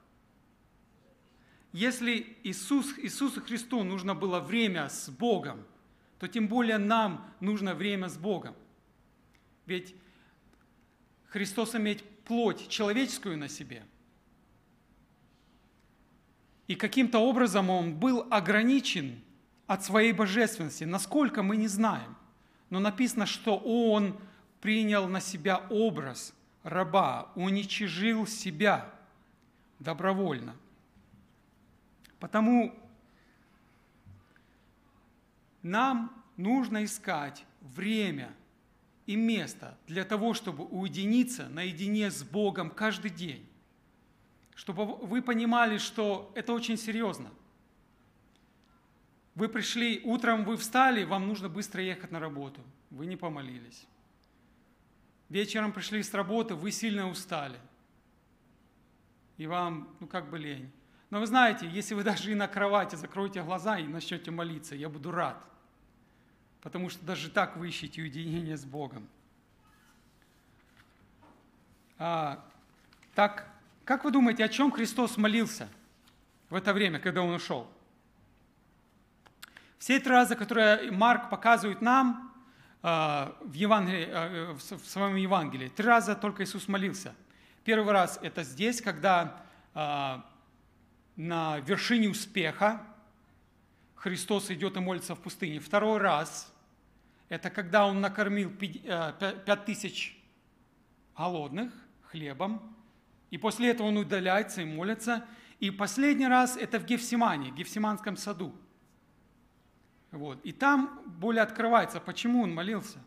если 1.72 2.36
Иисус, 2.42 2.98
Иисусу 2.98 3.40
Христу 3.40 3.82
нужно 3.82 4.14
было 4.14 4.40
время 4.40 4.88
с 4.90 5.08
Богом, 5.08 5.66
то 6.18 6.28
тем 6.28 6.46
более 6.46 6.76
нам 6.76 7.34
нужно 7.40 7.74
время 7.74 8.08
с 8.08 8.18
Богом. 8.18 8.54
Ведь 9.64 9.94
Христос 11.28 11.74
имеет 11.74 12.02
плоть 12.24 12.68
человеческую 12.68 13.38
на 13.38 13.48
себе. 13.48 13.86
И 16.72 16.74
каким-то 16.74 17.18
образом 17.18 17.68
Он 17.68 17.94
был 17.94 18.26
ограничен 18.30 19.20
от 19.66 19.84
своей 19.84 20.14
божественности. 20.14 20.84
Насколько 20.84 21.42
мы 21.42 21.58
не 21.58 21.68
знаем. 21.68 22.16
Но 22.70 22.80
написано, 22.80 23.26
что 23.26 23.58
Он 23.58 24.18
принял 24.62 25.06
на 25.06 25.20
себя 25.20 25.66
образ 25.68 26.32
раба, 26.62 27.30
уничижил 27.34 28.26
себя 28.26 28.88
добровольно. 29.80 30.56
Потому 32.18 32.74
нам 35.60 36.24
нужно 36.38 36.86
искать 36.86 37.44
время 37.60 38.32
и 39.04 39.14
место 39.14 39.76
для 39.86 40.06
того, 40.06 40.32
чтобы 40.32 40.64
уединиться 40.64 41.50
наедине 41.50 42.10
с 42.10 42.22
Богом 42.22 42.70
каждый 42.70 43.10
день. 43.10 43.46
Чтобы 44.54 44.84
вы 44.84 45.22
понимали, 45.22 45.78
что 45.78 46.30
это 46.34 46.52
очень 46.52 46.76
серьезно. 46.76 47.30
Вы 49.34 49.48
пришли, 49.48 50.02
утром 50.04 50.44
вы 50.44 50.56
встали, 50.56 51.04
вам 51.04 51.26
нужно 51.26 51.48
быстро 51.48 51.82
ехать 51.82 52.10
на 52.10 52.20
работу. 52.20 52.60
Вы 52.90 53.06
не 53.06 53.16
помолились. 53.16 53.86
Вечером 55.30 55.72
пришли 55.72 56.02
с 56.02 56.12
работы, 56.12 56.54
вы 56.54 56.70
сильно 56.70 57.08
устали. 57.08 57.58
И 59.38 59.46
вам, 59.46 59.88
ну 60.00 60.06
как 60.06 60.28
бы 60.28 60.38
лень. 60.38 60.70
Но 61.08 61.20
вы 61.20 61.26
знаете, 61.26 61.68
если 61.68 61.94
вы 61.94 62.02
даже 62.04 62.32
и 62.32 62.34
на 62.34 62.48
кровати 62.48 62.96
закроете 62.96 63.42
глаза 63.42 63.78
и 63.78 63.86
начнете 63.86 64.30
молиться, 64.30 64.74
я 64.74 64.88
буду 64.88 65.10
рад. 65.10 65.42
Потому 66.60 66.90
что 66.90 67.04
даже 67.04 67.30
так 67.30 67.56
вы 67.56 67.68
ищете 67.68 68.02
уединение 68.02 68.56
с 68.56 68.64
Богом. 68.64 69.08
А, 71.98 72.44
так, 73.14 73.51
как 73.92 74.04
вы 74.04 74.10
думаете, 74.10 74.42
о 74.42 74.48
чем 74.48 74.70
Христос 74.70 75.18
молился 75.18 75.68
в 76.48 76.54
это 76.54 76.72
время, 76.72 76.98
когда 76.98 77.20
Он 77.20 77.34
ушел? 77.34 77.70
Все 79.78 80.00
три 80.00 80.10
раза, 80.10 80.34
которые 80.34 80.90
Марк 80.90 81.28
показывает 81.28 81.82
нам, 81.82 82.32
а, 82.80 83.36
в, 83.42 83.52
Евангелии, 83.52 84.08
а, 84.10 84.54
в 84.54 84.86
своем 84.88 85.16
Евангелии. 85.16 85.68
Три 85.68 85.84
раза 85.84 86.14
только 86.14 86.42
Иисус 86.42 86.68
молился. 86.68 87.14
Первый 87.64 87.92
раз 87.92 88.18
это 88.22 88.44
здесь, 88.44 88.80
когда 88.80 89.44
а, 89.74 90.24
на 91.14 91.58
вершине 91.58 92.08
успеха 92.08 92.80
Христос 93.96 94.50
идет 94.50 94.74
и 94.78 94.80
молится 94.80 95.14
в 95.14 95.20
пустыне. 95.20 95.60
Второй 95.60 95.98
раз 95.98 96.50
это 97.28 97.50
когда 97.50 97.86
Он 97.86 98.00
накормил 98.00 98.48
пять 98.48 99.66
тысяч 99.66 100.18
голодных 101.14 101.74
хлебом, 102.10 102.74
и 103.32 103.38
после 103.38 103.70
этого 103.70 103.88
Он 103.88 103.96
удаляется 103.96 104.62
и 104.62 104.64
молится. 104.64 105.24
И 105.58 105.72
последний 105.72 106.28
раз 106.28 106.56
это 106.56 106.78
в 106.78 106.84
Гефсимане, 106.84 107.50
в 107.50 107.56
Гефсиманском 107.56 108.16
саду– 108.16 108.54
вот. 110.12 110.38
И 110.44 110.52
там 110.52 111.02
более 111.06 111.42
открывается, 111.42 111.98
почему 111.98 112.42
он 112.42 112.54
молился. 112.54 112.98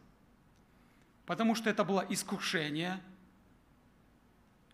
Потому 1.25 1.55
что 1.55 1.70
это 1.70 1.84
было 1.84 2.05
искушение. 2.10 3.00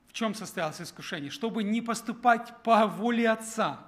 В 0.08 0.14
чем 0.14 0.34
состоялось 0.34 0.82
искушение? 0.82 1.30
Чтобы 1.30 1.64
не 1.64 1.82
поступать 1.82 2.54
по 2.64 2.88
воле 2.88 3.30
Отца. 3.30 3.86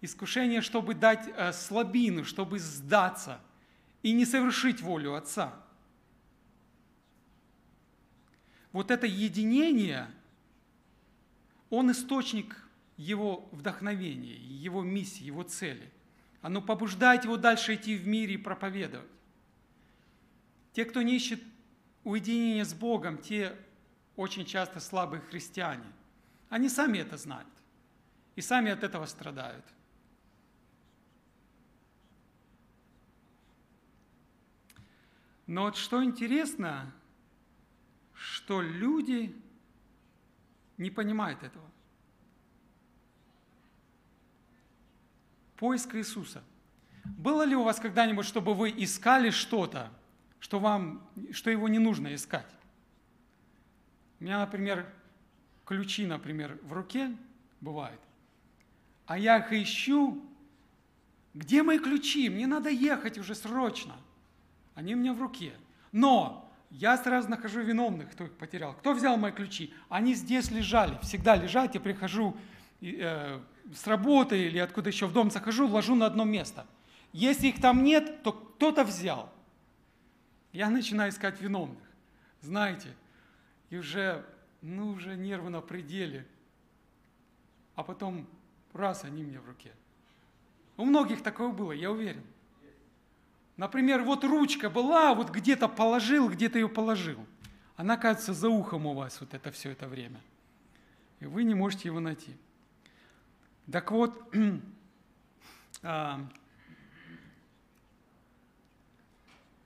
Искушение, 0.00 0.62
чтобы 0.62 0.94
дать 0.94 1.28
э, 1.36 1.52
слабину, 1.52 2.24
чтобы 2.24 2.58
сдаться 2.58 3.40
и 4.02 4.12
не 4.12 4.24
совершить 4.24 4.80
волю 4.80 5.14
Отца. 5.14 5.54
Вот 8.76 8.90
это 8.90 9.06
единение, 9.06 10.06
он 11.70 11.90
источник 11.92 12.68
его 12.98 13.48
вдохновения, 13.50 14.36
его 14.36 14.82
миссии, 14.82 15.24
его 15.24 15.44
цели. 15.44 15.90
Оно 16.42 16.60
побуждает 16.60 17.24
его 17.24 17.38
дальше 17.38 17.76
идти 17.76 17.96
в 17.96 18.06
мире 18.06 18.34
и 18.34 18.36
проповедовать. 18.36 19.08
Те, 20.74 20.84
кто 20.84 21.00
не 21.00 21.16
ищет 21.16 21.42
уединения 22.04 22.66
с 22.66 22.74
Богом, 22.74 23.16
те 23.16 23.56
очень 24.14 24.44
часто 24.44 24.78
слабые 24.78 25.22
христиане. 25.22 25.90
Они 26.50 26.68
сами 26.68 26.98
это 26.98 27.16
знают 27.16 27.48
и 28.34 28.42
сами 28.42 28.70
от 28.70 28.84
этого 28.84 29.06
страдают. 29.06 29.64
Но 35.46 35.62
вот 35.62 35.78
что 35.78 36.04
интересно, 36.04 36.92
что 38.16 38.60
люди 38.60 39.34
не 40.78 40.90
понимают 40.90 41.42
этого. 41.42 41.70
Поиск 45.56 45.94
Иисуса. 45.94 46.42
Было 47.04 47.44
ли 47.44 47.54
у 47.54 47.62
вас 47.62 47.78
когда-нибудь, 47.78 48.26
чтобы 48.26 48.54
вы 48.54 48.74
искали 48.76 49.30
что-то, 49.30 49.90
что, 50.40 50.58
вам, 50.58 51.08
что 51.32 51.50
его 51.50 51.68
не 51.68 51.78
нужно 51.78 52.14
искать? 52.14 52.46
У 54.18 54.24
меня, 54.24 54.40
например, 54.40 54.92
ключи, 55.64 56.06
например, 56.06 56.58
в 56.62 56.72
руке 56.72 57.16
бывает, 57.60 58.00
а 59.06 59.18
я 59.18 59.38
их 59.38 59.52
ищу, 59.52 60.22
где 61.32 61.62
мои 61.62 61.78
ключи? 61.78 62.28
Мне 62.28 62.46
надо 62.46 62.70
ехать 62.70 63.18
уже 63.18 63.34
срочно. 63.34 63.94
Они 64.74 64.94
у 64.94 64.98
меня 64.98 65.12
в 65.12 65.20
руке. 65.20 65.52
Но 65.92 66.45
я 66.78 66.98
сразу 66.98 67.30
нахожу 67.30 67.62
виновных, 67.62 68.12
кто 68.12 68.24
их 68.24 68.32
потерял. 68.36 68.74
Кто 68.74 68.92
взял 68.92 69.16
мои 69.16 69.32
ключи? 69.32 69.72
Они 69.88 70.14
здесь 70.14 70.50
лежали, 70.50 70.98
всегда 71.00 71.34
лежат, 71.34 71.74
я 71.74 71.80
прихожу, 71.80 72.36
э, 72.82 73.40
с 73.74 73.86
работы 73.86 74.38
или 74.46 74.58
откуда 74.58 74.90
еще 74.90 75.06
в 75.06 75.12
дом 75.12 75.30
захожу, 75.30 75.66
ложу 75.66 75.94
на 75.94 76.04
одно 76.04 76.24
место. 76.24 76.66
Если 77.12 77.48
их 77.48 77.62
там 77.62 77.82
нет, 77.82 78.22
то 78.22 78.32
кто-то 78.32 78.84
взял. 78.84 79.32
Я 80.52 80.68
начинаю 80.68 81.10
искать 81.10 81.40
виновных. 81.40 81.82
Знаете, 82.42 82.88
и 83.70 83.78
уже, 83.78 84.26
ну, 84.60 84.90
уже 84.90 85.16
нервы 85.16 85.48
на 85.48 85.62
пределе. 85.62 86.26
А 87.74 87.84
потом, 87.84 88.26
раз, 88.74 89.02
они 89.04 89.22
мне 89.22 89.40
в 89.40 89.46
руке. 89.46 89.72
У 90.76 90.84
многих 90.84 91.22
такое 91.22 91.48
было, 91.48 91.72
я 91.72 91.90
уверен. 91.90 92.22
Например, 93.56 94.02
вот 94.02 94.24
ручка 94.24 94.68
была, 94.68 95.14
вот 95.14 95.30
где-то 95.30 95.68
положил, 95.68 96.28
где-то 96.28 96.58
ее 96.58 96.68
положил. 96.68 97.26
Она, 97.76 97.96
кажется, 97.96 98.34
за 98.34 98.48
ухом 98.48 98.86
у 98.86 98.94
вас 98.94 99.20
вот 99.20 99.32
это 99.32 99.50
все 99.50 99.70
это 99.70 99.88
время. 99.88 100.20
И 101.20 101.26
вы 101.26 101.44
не 101.44 101.54
можете 101.54 101.88
его 101.88 102.00
найти. 102.00 102.36
Так 103.70 103.90
вот, 103.90 104.22
а, 105.82 106.20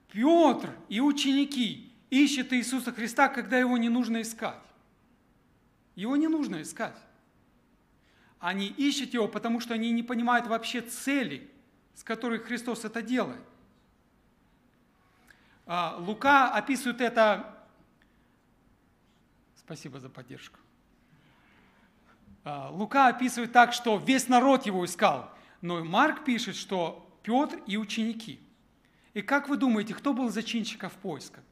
Петр 0.09 0.71
и 0.89 1.01
ученики 1.01 1.93
ищут 2.11 2.53
Иисуса 2.53 2.93
Христа, 2.93 3.29
когда 3.29 3.59
его 3.59 3.77
не 3.77 3.89
нужно 3.89 4.23
искать. 4.23 4.61
Его 5.97 6.17
не 6.17 6.29
нужно 6.29 6.63
искать. 6.63 6.97
Они 8.39 8.67
ищут 8.69 9.15
его, 9.15 9.29
потому 9.29 9.61
что 9.61 9.75
они 9.75 9.91
не 9.91 10.03
понимают 10.03 10.47
вообще 10.47 10.81
цели, 10.81 11.51
с 11.95 12.03
которой 12.03 12.39
Христос 12.39 12.85
это 12.85 13.03
делает. 13.03 13.43
А, 15.67 15.97
Лука 15.99 16.53
описывает 16.53 17.01
это... 17.01 17.57
Спасибо 19.57 20.01
за 20.01 20.09
поддержку. 20.09 20.59
А, 22.45 22.71
Лука 22.71 23.09
описывает 23.09 23.53
так, 23.53 23.73
что 23.73 23.99
весь 23.99 24.29
народ 24.29 24.67
его 24.67 24.85
искал, 24.85 25.33
но 25.61 25.85
Марк 25.85 26.25
пишет, 26.25 26.57
что 26.57 27.07
Петр 27.23 27.63
и 27.67 27.77
ученики. 27.77 28.41
И 29.15 29.23
как 29.23 29.49
вы 29.49 29.57
думаете, 29.57 29.95
кто 29.95 30.13
был 30.13 30.31
зачинщиком 30.31 30.91
поиска? 31.03 31.43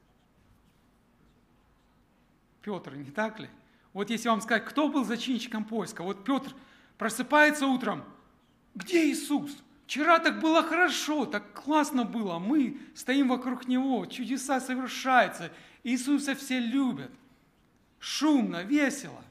Петр, 2.62 2.94
не 2.94 3.10
так 3.10 3.38
ли? 3.40 3.48
Вот 3.92 4.10
если 4.10 4.28
вам 4.28 4.40
сказать, 4.40 4.64
кто 4.64 4.88
был 4.88 5.04
зачинщиком 5.04 5.64
поиска, 5.64 6.02
вот 6.02 6.24
Петр 6.24 6.54
просыпается 6.98 7.66
утром, 7.66 8.04
где 8.74 9.10
Иисус? 9.10 9.62
Вчера 9.88 10.20
так 10.20 10.38
было 10.38 10.62
хорошо, 10.62 11.26
так 11.26 11.52
классно 11.52 12.04
было, 12.04 12.38
мы 12.38 12.78
стоим 12.94 13.28
вокруг 13.28 13.66
Него, 13.66 14.06
чудеса 14.06 14.60
совершаются, 14.60 15.50
Иисуса 15.82 16.36
все 16.36 16.60
любят, 16.60 17.10
шумно, 17.98 18.62
весело 18.62 19.24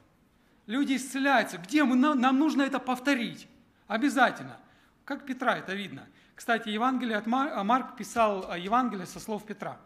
люди 0.68 0.96
исцеляются. 0.96 1.58
Где 1.58 1.82
мы? 1.82 1.96
Нам 1.96 2.38
нужно 2.38 2.62
это 2.62 2.78
повторить. 2.78 3.48
Обязательно. 3.88 4.60
Как 5.04 5.26
Петра 5.26 5.56
это 5.56 5.74
видно. 5.74 6.06
Кстати, 6.34 6.68
Евангелие 6.68 7.16
от 7.16 7.26
Мар... 7.26 7.52
А 7.54 7.64
Марк 7.64 7.96
писал 7.96 8.54
Евангелие 8.54 9.06
со 9.06 9.18
слов 9.18 9.44
Петра. 9.44 9.80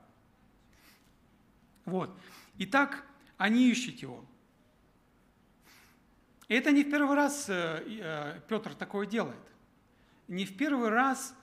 Вот. 1.84 2.18
Итак, 2.58 3.04
они 3.38 3.70
ищут 3.70 4.00
его. 4.00 4.24
И 6.48 6.54
это 6.54 6.72
не 6.72 6.82
в 6.82 6.90
первый 6.90 7.14
раз 7.14 7.48
э, 7.48 7.82
э, 7.86 8.40
Петр 8.48 8.74
такое 8.74 9.06
делает. 9.06 9.51
Не 10.28 10.44
в 10.44 10.56
первый 10.56 10.88
раз 10.88 11.34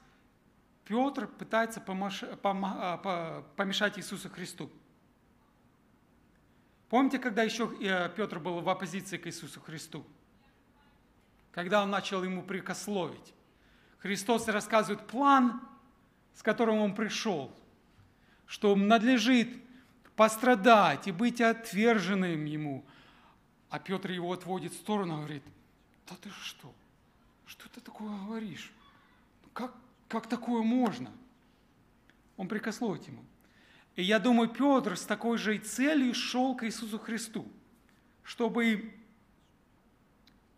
Петр 0.85 1.27
пытается 1.27 1.83
а, 1.85 3.43
помешать 3.55 3.99
Иисусу 3.99 4.29
Христу. 4.29 4.71
Помните, 6.89 7.19
когда 7.19 7.43
еще 7.43 7.71
э, 7.79 8.09
Петр 8.15 8.39
был 8.39 8.61
в 8.61 8.69
оппозиции 8.69 9.17
к 9.17 9.27
Иисусу 9.27 9.61
Христу? 9.61 10.03
Когда 11.51 11.83
он 11.83 11.91
начал 11.91 12.23
ему 12.23 12.41
прикословить. 12.41 13.33
Христос 13.99 14.47
рассказывает 14.47 15.05
план, 15.05 15.61
с 16.33 16.41
которым 16.41 16.77
он 16.77 16.95
пришел, 16.95 17.53
что 18.47 18.75
надлежит 18.75 19.49
пострадать 20.15 21.07
и 21.07 21.11
быть 21.11 21.41
отверженным 21.41 22.45
ему. 22.45 22.83
А 23.69 23.77
Петр 23.77 24.09
его 24.09 24.33
отводит 24.33 24.73
в 24.73 24.77
сторону 24.77 25.13
и 25.13 25.17
говорит, 25.17 25.43
да 26.09 26.15
ты 26.19 26.31
что? 26.31 26.73
Что 27.49 27.67
ты 27.67 27.81
такое 27.81 28.15
говоришь? 28.25 28.71
Как, 29.53 29.73
как 30.07 30.29
такое 30.29 30.61
можно? 30.61 31.11
Он 32.37 32.47
прикословит 32.47 33.07
ему. 33.07 33.25
И 33.95 34.03
я 34.03 34.19
думаю, 34.19 34.49
Петр 34.49 34.95
с 34.95 35.01
такой 35.03 35.39
же 35.39 35.57
целью 35.57 36.13
шел 36.13 36.55
к 36.55 36.63
Иисусу 36.63 36.99
Христу, 36.99 37.51
чтобы 38.21 38.93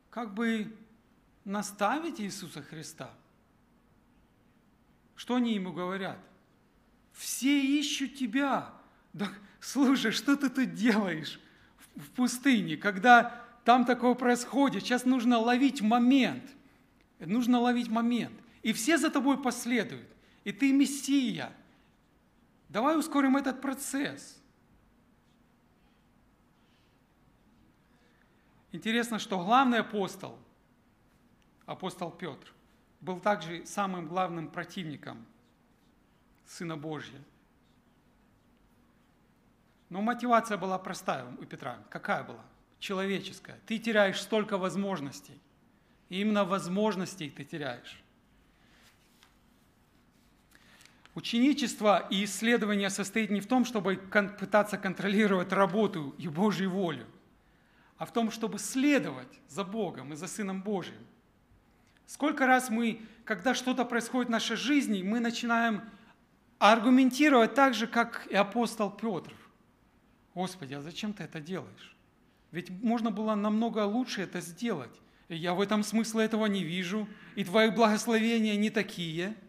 как 0.09 0.33
бы 0.33 0.75
наставить 1.45 2.19
Иисуса 2.19 2.61
Христа. 2.61 3.09
Что 5.15 5.35
они 5.35 5.53
ему 5.53 5.71
говорят? 5.71 6.19
Все 7.13 7.79
ищут 7.79 8.15
тебя. 8.15 8.73
Да, 9.13 9.29
слушай, 9.61 10.11
что 10.11 10.35
ты 10.35 10.49
тут 10.49 10.73
делаешь 10.73 11.39
в 11.95 12.09
пустыне, 12.09 12.75
когда 12.75 13.45
там 13.63 13.85
такое 13.85 14.13
происходит? 14.13 14.83
Сейчас 14.83 15.05
нужно 15.05 15.39
ловить 15.39 15.81
момент. 15.81 16.43
Нужно 17.25 17.59
ловить 17.59 17.89
момент. 17.89 18.39
И 18.63 18.73
все 18.73 18.97
за 18.97 19.09
тобой 19.09 19.41
последуют. 19.41 20.07
И 20.43 20.51
ты 20.51 20.71
Мессия. 20.73 21.51
Давай 22.69 22.97
ускорим 22.97 23.37
этот 23.37 23.61
процесс. 23.61 24.39
Интересно, 28.71 29.19
что 29.19 29.37
главный 29.37 29.79
апостол, 29.79 30.39
апостол 31.65 32.09
Петр, 32.09 32.53
был 33.01 33.19
также 33.19 33.65
самым 33.65 34.07
главным 34.07 34.47
противником 34.47 35.25
Сына 36.45 36.77
Божьего. 36.77 37.23
Но 39.89 40.01
мотивация 40.01 40.57
была 40.57 40.79
простая 40.79 41.25
у 41.25 41.45
Петра. 41.45 41.79
Какая 41.89 42.23
была? 42.23 42.45
Человеческая. 42.79 43.59
Ты 43.65 43.77
теряешь 43.77 44.21
столько 44.21 44.57
возможностей. 44.57 45.37
И 46.11 46.19
именно 46.19 46.43
возможностей 46.43 47.29
ты 47.29 47.45
теряешь. 47.45 48.03
Ученичество 51.15 52.05
и 52.09 52.25
исследование 52.25 52.89
состоит 52.89 53.29
не 53.29 53.39
в 53.39 53.47
том, 53.47 53.63
чтобы 53.63 53.95
пытаться 54.37 54.77
контролировать 54.77 55.53
работу 55.53 56.13
и 56.17 56.27
Божью 56.27 56.69
волю, 56.69 57.07
а 57.97 58.05
в 58.05 58.11
том, 58.11 58.29
чтобы 58.29 58.59
следовать 58.59 59.39
за 59.47 59.63
Богом 59.63 60.11
и 60.11 60.17
за 60.17 60.27
Сыном 60.27 60.61
Божьим. 60.61 61.07
Сколько 62.07 62.45
раз 62.45 62.69
мы, 62.69 62.99
когда 63.23 63.55
что-то 63.55 63.85
происходит 63.85 64.27
в 64.27 64.31
нашей 64.31 64.57
жизни, 64.57 65.03
мы 65.03 65.21
начинаем 65.21 65.81
аргументировать 66.59 67.53
так 67.53 67.73
же, 67.73 67.87
как 67.87 68.27
и 68.27 68.35
апостол 68.35 68.91
Петр. 68.91 69.33
Господи, 70.35 70.73
а 70.73 70.81
зачем 70.81 71.13
ты 71.13 71.23
это 71.23 71.39
делаешь? 71.39 71.95
Ведь 72.51 72.69
можно 72.69 73.11
было 73.11 73.33
намного 73.35 73.85
лучше 73.85 74.23
это 74.23 74.41
сделать. 74.41 74.91
Я 75.35 75.53
в 75.53 75.61
этом 75.61 75.83
смысла 75.83 76.21
этого 76.21 76.45
не 76.45 76.63
вижу, 76.63 77.07
и 77.35 77.43
твои 77.43 77.69
благословения 77.69 78.55
не 78.55 78.69
такие– 78.69 79.35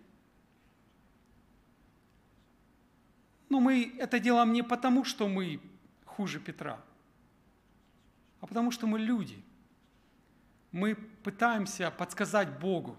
Но 3.53 3.61
мы 3.61 3.95
это 3.99 4.19
делаем 4.19 4.55
не 4.55 4.63
потому, 4.63 5.05
что 5.05 5.29
мы 5.29 5.61
хуже 6.07 6.41
Петра, 6.41 6.83
а 8.41 8.47
потому 8.47 8.71
что 8.71 8.87
мы 8.87 8.99
люди. 8.99 9.45
Мы 10.71 10.95
пытаемся 10.95 11.91
подсказать 11.91 12.59
Богу, 12.61 12.97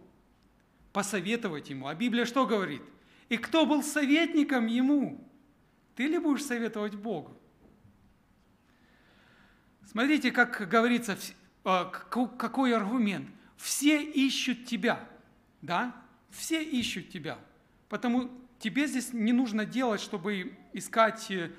посоветовать 0.91 1.71
Ему. 1.71 1.87
А 1.87 1.95
Библия 1.95 2.25
что 2.25 2.45
говорит? 2.45 2.83
И 3.29 3.37
кто 3.37 3.65
был 3.65 3.81
советником 3.81 4.67
Ему? 4.67 5.27
Ты 5.95 6.05
ли 6.05 6.19
будешь 6.19 6.45
советовать 6.45 6.93
Богу? 6.93 7.35
Смотрите, 9.87 10.31
как 10.31 10.69
говорится, 10.69 11.17
какой 11.63 12.75
аргумент. 12.75 13.29
Все 13.57 14.03
ищут 14.03 14.65
тебя, 14.65 15.07
да? 15.61 15.95
Все 16.29 16.61
ищут 16.63 17.09
тебя. 17.09 17.39
Потому 17.89 18.29
тебе 18.59 18.87
здесь 18.87 19.13
не 19.13 19.31
нужно 19.31 19.65
делать, 19.65 20.01
чтобы 20.01 20.57
искать 20.73 21.29
э, 21.31 21.51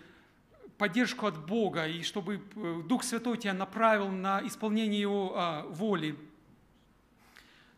поддержку 0.77 1.27
от 1.27 1.47
Бога, 1.47 1.87
и 1.87 2.03
чтобы 2.03 2.43
э, 2.55 2.83
Дух 2.87 3.05
Святой 3.05 3.39
тебя 3.39 3.55
направил 3.55 4.09
на 4.09 4.47
исполнение 4.47 5.01
Его 5.01 5.33
а, 5.37 5.63
воли. 5.69 6.19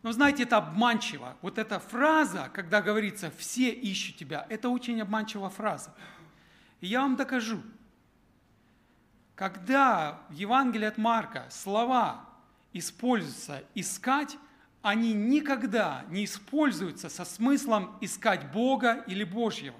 Но 0.03 0.11
знаете, 0.11 0.43
это 0.43 0.57
обманчиво. 0.57 1.37
Вот 1.41 1.57
эта 1.57 1.79
фраза, 1.79 2.49
когда 2.53 2.81
говорится 2.81 3.31
«все 3.37 3.69
ищут 3.71 4.17
тебя», 4.17 4.45
это 4.49 4.69
очень 4.69 5.01
обманчивая 5.01 5.49
фраза. 5.49 5.93
И 6.81 6.87
я 6.87 7.01
вам 7.01 7.15
докажу. 7.15 7.61
Когда 9.37 10.19
в 10.29 10.33
Евангелии 10.33 10.87
от 10.87 10.97
Марка 10.97 11.45
слова 11.51 12.25
используются 12.73 13.63
«искать», 13.75 14.35
они 14.81 15.13
никогда 15.13 16.05
не 16.09 16.25
используются 16.25 17.07
со 17.07 17.23
смыслом 17.23 17.95
искать 18.01 18.51
Бога 18.51 19.03
или 19.05 19.23
Божьего. 19.23 19.77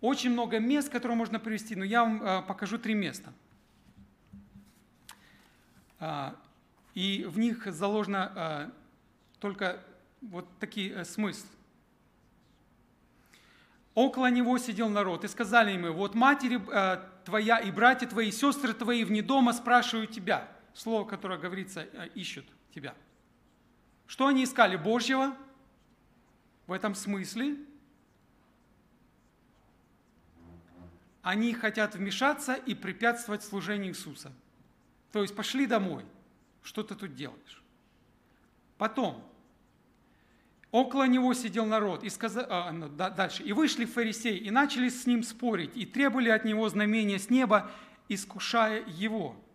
Очень 0.00 0.30
много 0.30 0.60
мест, 0.60 0.88
которые 0.88 1.16
можно 1.16 1.40
привести, 1.40 1.74
но 1.74 1.84
я 1.84 2.04
вам 2.04 2.22
а, 2.22 2.42
покажу 2.42 2.78
три 2.78 2.94
места. 2.94 3.32
А, 5.98 6.36
и 6.94 7.24
в 7.28 7.40
них 7.40 7.66
заложено 7.66 8.32
а, 8.36 8.72
только 9.40 9.80
вот 10.20 10.46
такие 10.60 10.92
э, 10.92 11.04
смыслы. 11.04 11.48
Около 13.94 14.30
него 14.30 14.56
сидел 14.58 14.88
народ, 14.88 15.24
и 15.24 15.28
сказали 15.28 15.72
ему, 15.72 15.92
вот 15.92 16.14
матери 16.14 16.60
твоя 17.24 17.58
и 17.58 17.70
братья 17.70 18.06
твои, 18.06 18.28
и 18.28 18.32
сестры 18.32 18.72
твои 18.72 19.04
вне 19.04 19.22
дома 19.22 19.52
спрашивают 19.52 20.10
тебя. 20.10 20.48
Слово, 20.74 21.06
которое 21.06 21.38
говорится, 21.38 21.82
э, 21.92 22.08
ищут– 22.14 22.46
тебя. 22.72 22.94
Что 24.06 24.26
они 24.26 24.44
искали 24.44 24.76
Божьего 24.76 25.36
в 26.66 26.72
этом 26.72 26.94
смысле? 26.94 27.56
Они 31.22 31.54
хотят 31.54 31.94
вмешаться 31.94 32.54
и 32.54 32.74
препятствовать 32.74 33.44
служению 33.44 33.90
Иисуса. 33.90 34.32
То 35.12 35.22
есть 35.22 35.36
пошли 35.36 35.66
домой, 35.66 36.04
что 36.62 36.82
ты 36.82 36.94
тут 36.96 37.14
делаешь? 37.14 37.62
Потом, 38.76 39.24
около 40.72 41.04
него 41.04 41.32
сидел 41.34 41.64
народ, 41.66 42.02
и 42.02 42.10
сказал, 42.10 42.46
а, 42.48 42.72
ну, 42.72 42.88
да, 42.88 43.10
дальше, 43.10 43.44
и 43.44 43.52
вышли 43.52 43.84
фарисеи, 43.84 44.36
и 44.36 44.50
начали 44.50 44.88
с 44.88 45.06
ним 45.06 45.22
спорить, 45.22 45.70
и 45.76 45.86
требовали 45.86 46.30
от 46.30 46.44
него 46.44 46.68
знамения 46.68 47.20
с 47.20 47.30
неба, 47.30 47.70
искушая 48.08 48.84
его– 48.88 49.36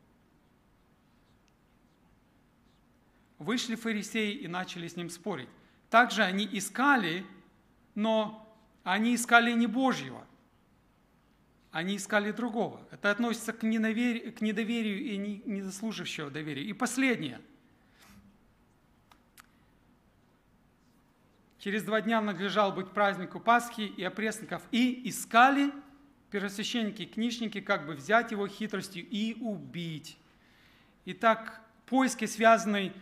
Вышли 3.39 3.75
фарисеи 3.75 4.33
и 4.33 4.47
начали 4.47 4.87
с 4.87 4.95
ним 4.95 5.09
спорить. 5.09 5.49
Также 5.89 6.23
они 6.23 6.47
искали, 6.51 7.23
но 7.93 8.43
они 8.83 9.15
искали 9.15 9.51
не 9.51 9.67
Божьего, 9.67 10.25
они 11.71 11.97
искали 11.97 12.31
другого. 12.31 12.85
Это 12.89 13.11
относится 13.11 13.53
к, 13.53 13.61
ненаверию, 13.61 14.33
к 14.33 14.41
недоверию 14.41 15.03
и 15.03 15.17
не, 15.17 15.41
не 15.45 15.61
заслуживающего 15.61 16.31
доверия. 16.31 16.63
И 16.63 16.73
последнее. 16.73 17.39
Через 21.59 21.83
два 21.83 22.01
дня 22.01 22.21
надлежал 22.21 22.71
быть 22.71 22.91
празднику 22.91 23.39
Пасхи 23.39 23.81
и 23.81 24.03
опресноков, 24.03 24.61
и 24.71 25.09
искали 25.09 25.71
первосвященники 26.29 27.03
и 27.03 27.05
книжники, 27.05 27.61
как 27.61 27.85
бы 27.85 27.93
взять 27.93 28.31
его 28.31 28.47
хитростью 28.47 29.05
и 29.09 29.35
убить. 29.39 30.17
Итак, 31.05 31.61
поиски, 31.85 32.25
связанные 32.25 32.93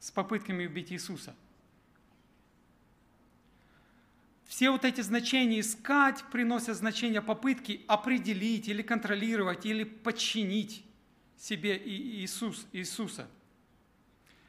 с 0.00 0.10
попытками 0.10 0.66
убить 0.66 0.90
Иисуса. 0.92 1.34
Все 4.46 4.70
вот 4.70 4.84
эти 4.84 5.00
значения 5.00 5.60
искать 5.60 6.22
приносят 6.30 6.76
значение 6.76 7.22
попытки 7.22 7.84
определить 7.86 8.68
или 8.68 8.82
контролировать, 8.82 9.66
или 9.66 9.84
подчинить 9.84 10.84
себе 11.36 11.80
Иисус, 11.84 12.66
Иисуса. 12.72 13.28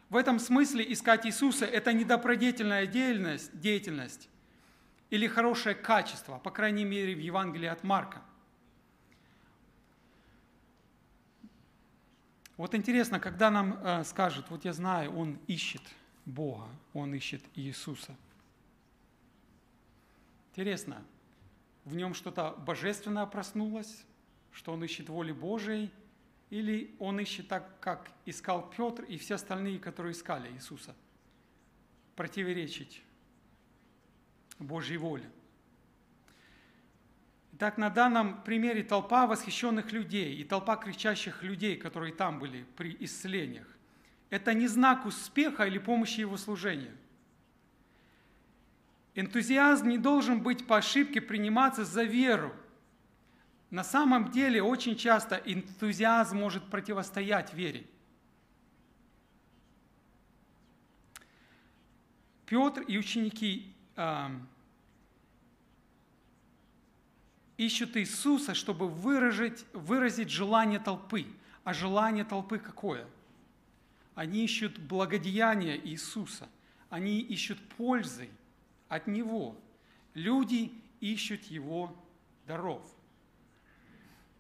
В 0.09 0.15
этом 0.15 0.39
смысле 0.39 0.85
искать 0.91 1.25
Иисуса– 1.25 1.65
это 1.67 1.93
недопродетельная 1.93 2.85
деятельность, 2.85 3.59
деятельность 3.59 4.29
или 5.09 5.27
хорошее 5.27 5.75
качество, 5.75 6.39
по 6.39 6.51
крайней 6.51 6.85
мере, 6.85 7.15
в 7.15 7.19
Евангелии 7.19 7.67
от 7.67 7.83
Марка– 7.83 8.21
Вот 12.57 12.73
интересно, 12.73 13.19
когда 13.19 13.51
нам 13.51 13.73
э, 13.83 14.03
скажут, 14.05 14.49
вот 14.49 14.63
я 14.63 14.71
знаю, 14.71 15.13
он 15.17 15.37
ищет 15.47 15.81
Бога, 16.25 16.67
он 16.93 17.13
ищет 17.13 17.43
Иисуса. 17.53 18.15
Интересно, 20.51 21.03
в 21.83 21.95
нем 21.95 22.13
что-то 22.13 22.51
божественное 22.65 23.25
проснулось, 23.25 24.05
что 24.53 24.71
он 24.71 24.83
ищет 24.85 25.09
воли 25.09 25.33
Божией, 25.33 25.91
или 26.49 26.95
он 26.99 27.19
ищет 27.19 27.47
так, 27.47 27.79
как 27.79 28.11
искал 28.25 28.69
Петр 28.69 29.03
и 29.03 29.17
все 29.17 29.35
остальные, 29.35 29.79
которые 29.79 30.13
искали 30.13 30.51
Иисуса, 30.51 30.95
противоречить 32.15 33.03
Божьей 34.59 34.97
воле. 34.97 35.29
Итак, 37.53 37.77
на 37.77 37.89
данном 37.89 38.43
примере 38.43 38.83
толпа 38.83 39.27
восхищенных 39.27 39.93
людей 39.93 40.35
и 40.35 40.43
толпа 40.43 40.75
кричащих 40.75 41.41
людей, 41.41 41.77
которые 41.77 42.13
там 42.13 42.37
были 42.37 42.65
при 42.75 42.97
исцелениях, 42.99 43.67
это 44.29 44.53
не 44.53 44.67
знак 44.67 45.05
успеха 45.05 45.65
или 45.65 45.77
помощи 45.77 46.19
его 46.19 46.35
служению. 46.35 46.91
Энтузиазм 49.13 49.87
не 49.87 49.97
должен 49.97 50.41
быть 50.41 50.67
по 50.67 50.77
ошибке 50.77 51.21
приниматься 51.21 51.85
за 51.85 52.03
веру. 52.03 52.53
На 53.71 53.83
самом 53.83 54.31
деле 54.31 54.61
очень 54.61 54.95
часто 54.95 55.35
энтузиазм 55.35 56.37
может 56.37 56.63
противостоять 56.69 57.53
вере. 57.53 57.85
Петр 62.45 62.81
и 62.81 62.97
ученики 62.97 63.73
э, 63.95 64.29
ищут 67.57 67.97
Иисуса, 67.97 68.53
чтобы 68.53 68.87
выразить, 68.87 69.65
выразить 69.73 70.29
желание 70.29 70.79
толпы. 70.79 71.25
А 71.63 71.73
желание 71.73 72.23
толпы 72.23 72.59
какое? 72.59 73.07
Они 74.13 74.45
ищут 74.45 74.77
благодеяния 74.77 75.75
Иисуса. 75.75 76.47
Они 76.89 77.19
ищут 77.19 77.59
пользы 77.69 78.29
от 78.87 79.07
Него. 79.07 79.57
Люди 80.13 80.71
ищут 81.01 81.43
Его 81.45 81.95
даров. 82.45 82.85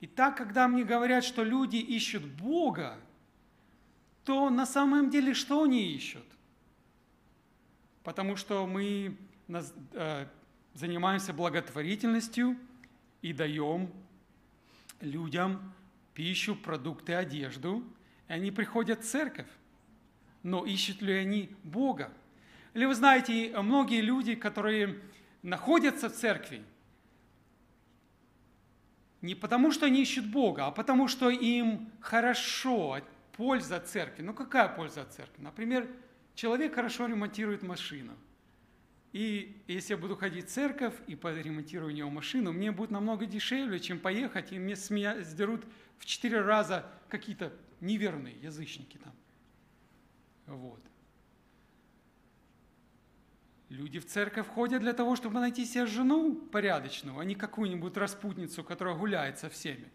И 0.05 0.07
так, 0.07 0.37
когда 0.37 0.67
мне 0.67 0.83
говорят, 0.83 1.23
что 1.23 1.43
люди 1.43 1.77
ищут 1.77 2.23
Бога, 2.23 2.99
то 4.23 4.51
на 4.51 4.67
самом 4.67 5.09
деле 5.09 5.33
что 5.33 5.63
они 5.63 5.95
ищут? 5.95 6.27
Потому 8.03 8.35
что 8.35 8.67
мы 8.67 9.17
э, 9.47 10.27
занимаемся 10.75 11.33
благотворительностью 11.33 12.55
и 13.23 13.33
даем 13.33 13.91
людям 15.01 15.73
пищу, 16.13 16.55
продукты, 16.55 17.15
одежду, 17.15 17.83
и 18.27 18.33
они 18.33 18.51
приходят 18.51 19.03
в 19.03 19.09
церковь. 19.09 19.49
Но 20.43 20.67
ищут 20.67 21.01
ли 21.01 21.13
они 21.13 21.49
Бога? 21.63 22.13
Или 22.75 22.85
вы 22.85 22.93
знаете, 22.93 23.59
многие 23.59 24.01
люди, 24.01 24.35
которые 24.35 25.01
находятся 25.41 26.09
в 26.09 26.13
церкви, 26.13 26.63
не 29.25 29.35
потому, 29.35 29.71
что 29.71 29.85
они 29.87 30.01
ищут 30.01 30.25
Бога, 30.25 30.67
а 30.67 30.71
потому, 30.71 31.07
что 31.07 31.29
им 31.29 31.91
хорошо, 31.99 32.99
польза 33.33 33.79
церкви. 33.79 34.21
Ну 34.21 34.33
какая 34.33 34.69
польза 34.69 35.03
церкви? 35.05 35.41
Например, 35.41 35.87
человек 36.35 36.75
хорошо 36.75 37.07
ремонтирует 37.07 37.63
машину. 37.63 38.13
И 39.11 39.61
если 39.67 39.93
я 39.93 39.97
буду 39.97 40.15
ходить 40.15 40.47
в 40.47 40.51
церковь 40.51 40.93
и 41.07 41.15
поремонтирую 41.15 41.91
у 41.91 41.95
него 41.95 42.09
машину, 42.09 42.51
мне 42.51 42.71
будет 42.71 42.91
намного 42.91 43.25
дешевле, 43.25 43.79
чем 43.79 43.99
поехать, 43.99 44.51
и 44.51 44.59
мне 44.59 44.75
с 44.75 44.89
меня 44.89 45.21
сдерут 45.21 45.65
в 45.97 46.05
четыре 46.05 46.41
раза 46.41 46.85
какие-то 47.07 47.53
неверные 47.79 48.35
язычники 48.41 48.97
там. 48.97 49.13
Вот. 50.47 50.81
Люди 53.75 53.99
в 53.99 54.05
церковь 54.05 54.47
ходят 54.47 54.81
для 54.81 54.93
того, 54.93 55.17
чтобы 55.17 55.39
найти 55.39 55.65
себе 55.65 55.85
жену 55.85 56.35
порядочную, 56.35 57.19
а 57.19 57.25
не 57.25 57.35
какую-нибудь 57.35 57.97
распутницу, 57.97 58.63
которая 58.63 58.95
гуляет 58.95 59.37
со 59.37 59.49
всеми. 59.49 59.91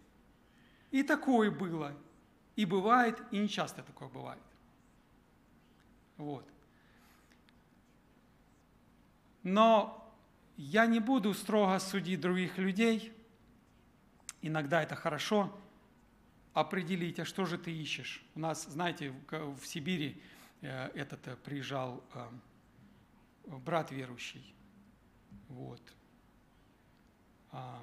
И 0.90 1.02
такое 1.02 1.50
было. 1.50 1.96
И 2.56 2.66
бывает, 2.66 3.22
и 3.30 3.38
не 3.38 3.48
часто 3.48 3.82
такое 3.82 4.08
бывает. 4.08 4.42
Вот. 6.18 6.46
Но 9.42 10.14
я 10.58 10.84
не 10.84 11.00
буду 11.00 11.32
строго 11.32 11.78
судить 11.78 12.20
других 12.20 12.58
людей. 12.58 13.14
Иногда 14.42 14.82
это 14.82 14.94
хорошо 14.94 15.58
определить, 16.52 17.18
а 17.18 17.24
что 17.24 17.46
же 17.46 17.56
ты 17.56 17.72
ищешь. 17.72 18.22
У 18.34 18.40
нас, 18.40 18.64
знаете, 18.64 19.14
в 19.30 19.64
Сибири 19.64 20.20
э, 20.60 20.88
этот 20.88 21.26
э, 21.28 21.36
приезжал 21.36 22.04
э, 22.12 22.28
брат 23.46 23.90
верующий. 23.90 24.54
Вот. 25.48 25.80
А, 27.52 27.82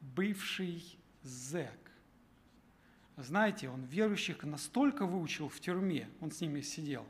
бывший 0.00 0.98
зэк. 1.22 1.78
Знаете, 3.16 3.68
он 3.68 3.82
верующих 3.84 4.42
настолько 4.44 5.04
выучил 5.04 5.48
в 5.48 5.60
тюрьме, 5.60 6.08
он 6.20 6.30
с 6.30 6.40
ними 6.40 6.62
сидел, 6.62 7.06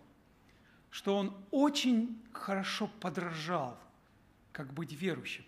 что 0.90 1.16
он 1.16 1.36
очень 1.52 2.20
хорошо 2.32 2.90
подражал, 3.00 3.78
как 4.52 4.72
быть 4.72 4.92
верующим. 4.92 5.44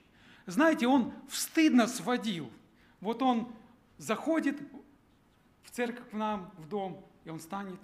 Знаете, 0.46 0.86
он 0.86 1.12
встыдно 1.28 1.86
сводил. 1.88 2.50
Вот 3.00 3.22
он 3.22 3.52
заходит 3.98 4.60
в 5.64 5.70
церковь 5.70 6.10
к 6.10 6.12
нам, 6.12 6.52
в 6.58 6.68
дом, 6.68 7.04
и 7.24 7.30
он 7.30 7.40
станет 7.40 7.80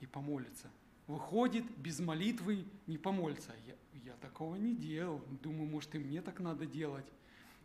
и 0.00 0.06
помолится– 0.06 0.70
выходит 1.12 1.64
без 1.76 2.00
молитвы, 2.00 2.64
не 2.86 2.96
помолится. 2.96 3.52
Я, 3.66 3.74
я 4.04 4.12
такого 4.14 4.56
не 4.56 4.74
делал. 4.74 5.22
Думаю, 5.42 5.66
может, 5.66 5.94
и 5.94 5.98
мне 5.98 6.22
так 6.22 6.40
надо 6.40 6.64
делать. 6.64 7.04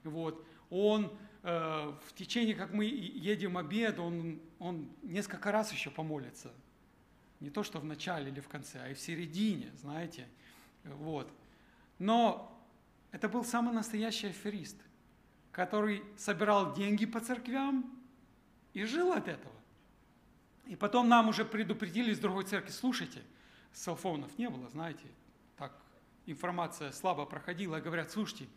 Вот. 0.03 0.45
Он 0.69 1.11
э, 1.43 1.93
в 2.05 2.13
течение, 2.13 2.55
как 2.55 2.73
мы 2.73 2.85
едем 2.85 3.57
обед, 3.57 3.99
он, 3.99 4.41
он 4.59 4.89
несколько 5.01 5.51
раз 5.51 5.71
еще 5.71 5.89
помолится. 5.89 6.53
Не 7.39 7.49
то, 7.49 7.63
что 7.63 7.79
в 7.79 7.85
начале 7.85 8.31
или 8.31 8.41
в 8.41 8.49
конце, 8.49 8.79
а 8.81 8.89
и 8.89 8.93
в 8.93 8.99
середине, 8.99 9.71
знаете. 9.79 10.27
Вот. 10.83 11.31
Но 11.99 12.53
это 13.11 13.29
был 13.29 13.45
самый 13.45 13.73
настоящий 13.73 14.27
аферист, 14.27 14.77
который 15.53 16.03
собирал 16.17 16.73
деньги 16.73 17.05
по 17.05 17.21
церквям 17.21 17.97
и 18.73 18.83
жил 18.83 19.13
от 19.13 19.29
этого. 19.29 19.56
И 20.67 20.75
потом 20.75 21.07
нам 21.07 21.29
уже 21.29 21.45
предупредили 21.45 22.11
из 22.11 22.19
другой 22.19 22.43
церкви, 22.43 22.71
слушайте, 22.71 23.21
селфонов 23.73 24.37
не 24.37 24.49
было, 24.49 24.69
знаете, 24.69 25.05
так 25.57 25.73
информация 26.25 26.91
слабо 26.91 27.25
проходила, 27.25 27.79
говорят, 27.79 28.11
слушайте, 28.11 28.47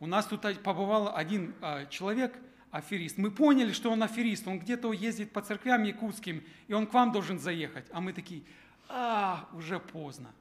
у 0.00 0.06
нас 0.06 0.26
тут 0.26 0.42
побывал 0.62 1.14
один 1.14 1.54
а, 1.60 1.86
человек, 1.86 2.36
аферист. 2.70 3.18
Мы 3.18 3.30
поняли, 3.30 3.72
что 3.72 3.90
он 3.90 4.02
аферист, 4.02 4.48
он 4.48 4.58
где-то 4.58 4.92
ездит 4.92 5.32
по 5.32 5.40
церквям 5.40 5.84
якутским, 5.84 6.42
и 6.66 6.72
он 6.72 6.88
к 6.88 6.92
вам 6.92 7.12
должен 7.12 7.38
заехать. 7.38 7.86
А 7.92 8.00
мы 8.00 8.12
такие, 8.12 8.42
а, 8.88 9.48
уже 9.52 9.78
поздно. 9.78 10.32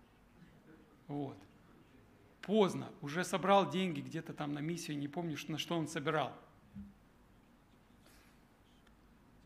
Вот. 1.07 1.37
Поздно. 2.41 2.89
Уже 3.01 3.23
собрал 3.23 3.69
деньги 3.69 4.01
где-то 4.01 4.33
там 4.33 4.53
на 4.53 4.59
миссию, 4.59 4.97
не 4.97 5.07
помню, 5.07 5.37
на 5.47 5.59
что 5.59 5.77
он 5.77 5.87
собирал. 5.87 6.33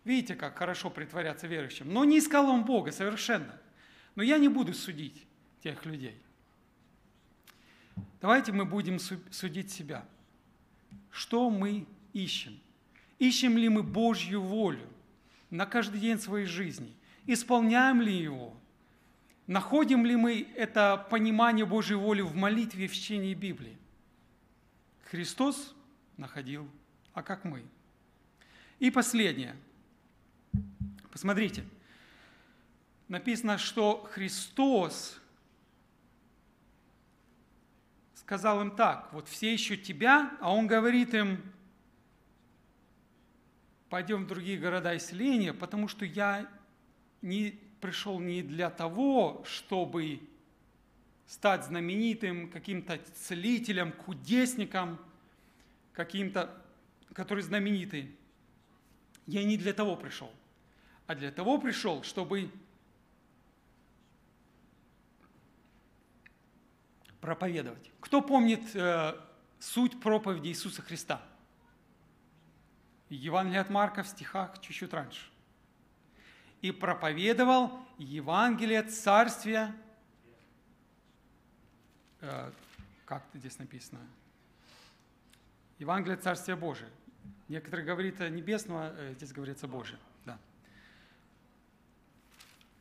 Видите, 0.08 0.36
как 0.36 0.58
хорошо 0.58 0.90
притворяться 0.90 1.48
верующим. 1.48 1.94
Но 1.94 2.06
не 2.06 2.20
искал 2.20 2.50
он 2.50 2.64
Бога 2.64 2.94
совершенно. 2.94 3.60
Но 4.16 4.24
я 4.24 4.38
не 4.38 4.48
буду 4.48 4.74
судить 4.74 5.28
тех 5.62 5.86
людей. 5.86 6.18
Давайте 8.22 8.54
мы 8.54 8.64
будем 8.64 9.00
судить 9.00 9.70
себя. 9.70 10.06
Что 11.12 11.50
мы 11.50 11.86
ищем? 12.14 12.58
Ищем 13.20 13.58
ли 13.58 13.68
мы 13.68 13.84
Божью 13.84 14.42
волю 14.42 14.88
на 15.50 15.66
каждый 15.66 16.00
день 16.00 16.20
своей 16.20 16.46
жизни? 16.46 16.96
Исполняем 17.26 18.02
ли 18.02 18.18
его? 18.18 18.56
Находим 19.46 20.06
ли 20.06 20.16
мы 20.16 20.48
это 20.56 21.06
понимание 21.10 21.66
Божьей 21.66 21.98
воли 21.98 22.22
в 22.22 22.34
молитве 22.34 22.88
в 22.88 22.94
чтении 22.94 23.34
Библии? 23.34 23.78
Христос 25.12 25.76
находил, 26.16 26.66
а 27.12 27.22
как 27.22 27.44
мы? 27.44 27.66
И 28.80 28.90
последнее– 28.90 29.54
Посмотрите, 31.18 31.64
написано, 33.08 33.58
что 33.58 34.08
Христос 34.12 35.20
сказал 38.14 38.62
им 38.62 38.76
так, 38.76 39.12
вот 39.14 39.28
все 39.28 39.52
ищут 39.56 39.82
тебя, 39.82 40.38
а 40.40 40.54
Он 40.54 40.68
говорит 40.68 41.16
им, 41.16 41.42
пойдем 43.90 44.26
в 44.26 44.28
другие 44.28 44.60
города 44.60 44.94
и 44.94 45.00
селения, 45.00 45.56
потому 45.56 45.88
что 45.88 46.06
я 46.06 46.48
не 47.24 47.60
пришел 47.82 48.20
не 48.20 48.44
для 48.44 48.70
того, 48.70 49.44
чтобы 49.48 50.22
стать 51.26 51.66
знаменитым 51.66 52.48
каким-то 52.52 53.00
целителем, 53.16 53.92
кудесником, 53.92 55.00
каким-то, 55.94 56.64
который 57.14 57.42
знаменитый. 57.42 58.16
Я 59.26 59.44
не 59.44 59.58
для 59.58 59.74
того 59.74 59.96
пришел 59.96 60.32
а 61.08 61.16
для 61.16 61.32
того 61.32 61.58
пришел, 61.58 62.04
чтобы 62.04 62.52
проповедовать. 67.22 67.92
Кто 68.02 68.22
помнит 68.22 68.76
э, 68.76 69.18
суть 69.60 70.00
проповеди 70.02 70.50
Иисуса 70.50 70.82
Христа? 70.82 71.22
Евангелие 73.10 73.62
от 73.62 73.70
Марка 73.70 74.04
в 74.04 74.08
стихах 74.08 74.60
чуть-чуть 74.60 74.94
раньше. 74.94 75.26
«И 76.62 76.72
проповедовал 76.72 77.72
Евангелие 77.98 78.84
Царствия...» 78.84 79.74
э, 82.20 82.52
Как 83.06 83.24
здесь 83.34 83.58
написано? 83.60 84.02
Евангелие 85.80 86.18
Царствия 86.18 86.58
Божия. 86.58 86.90
Некоторые 87.48 87.86
говорят 87.86 88.20
небесного, 88.20 88.94
э, 88.98 89.14
здесь 89.14 89.32
говорится 89.32 89.70
Божие 89.70 90.00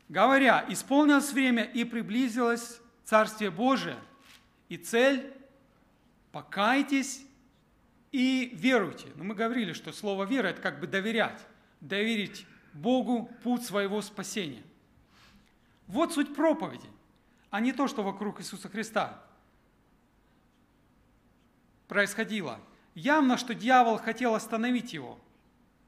говоря, 0.09 0.65
исполнилось 0.69 1.31
время 1.31 1.63
и 1.63 1.83
приблизилось 1.83 2.79
Царствие 3.03 3.51
Божие, 3.51 3.97
И 4.69 4.75
цель– 4.75 5.33
покайтесь 6.33 7.25
и 8.11 8.51
веруйте. 8.53 9.07
Но 9.15 9.23
мы 9.23 9.33
говорили, 9.33 9.71
что 9.71 9.93
слово 9.93 10.25
вера– 10.25 10.47
это 10.49 10.61
как 10.61 10.81
бы 10.81 10.87
доверять. 10.87 11.45
Доверить 11.79 12.45
Богу 12.73 13.31
путь 13.43 13.63
своего 13.63 14.01
спасения. 14.01 14.63
Вот 15.87 16.13
суть 16.13 16.35
проповеди, 16.35 16.89
а 17.49 17.61
не 17.61 17.71
то, 17.71 17.87
что 17.87 18.03
вокруг 18.03 18.41
Иисуса 18.41 18.67
Христа 18.67 19.23
происходило. 21.87 22.59
Явно, 22.93 23.37
что 23.37 23.55
дьявол 23.55 23.97
хотел 23.97 24.35
остановить 24.35 24.91
его 24.91 25.17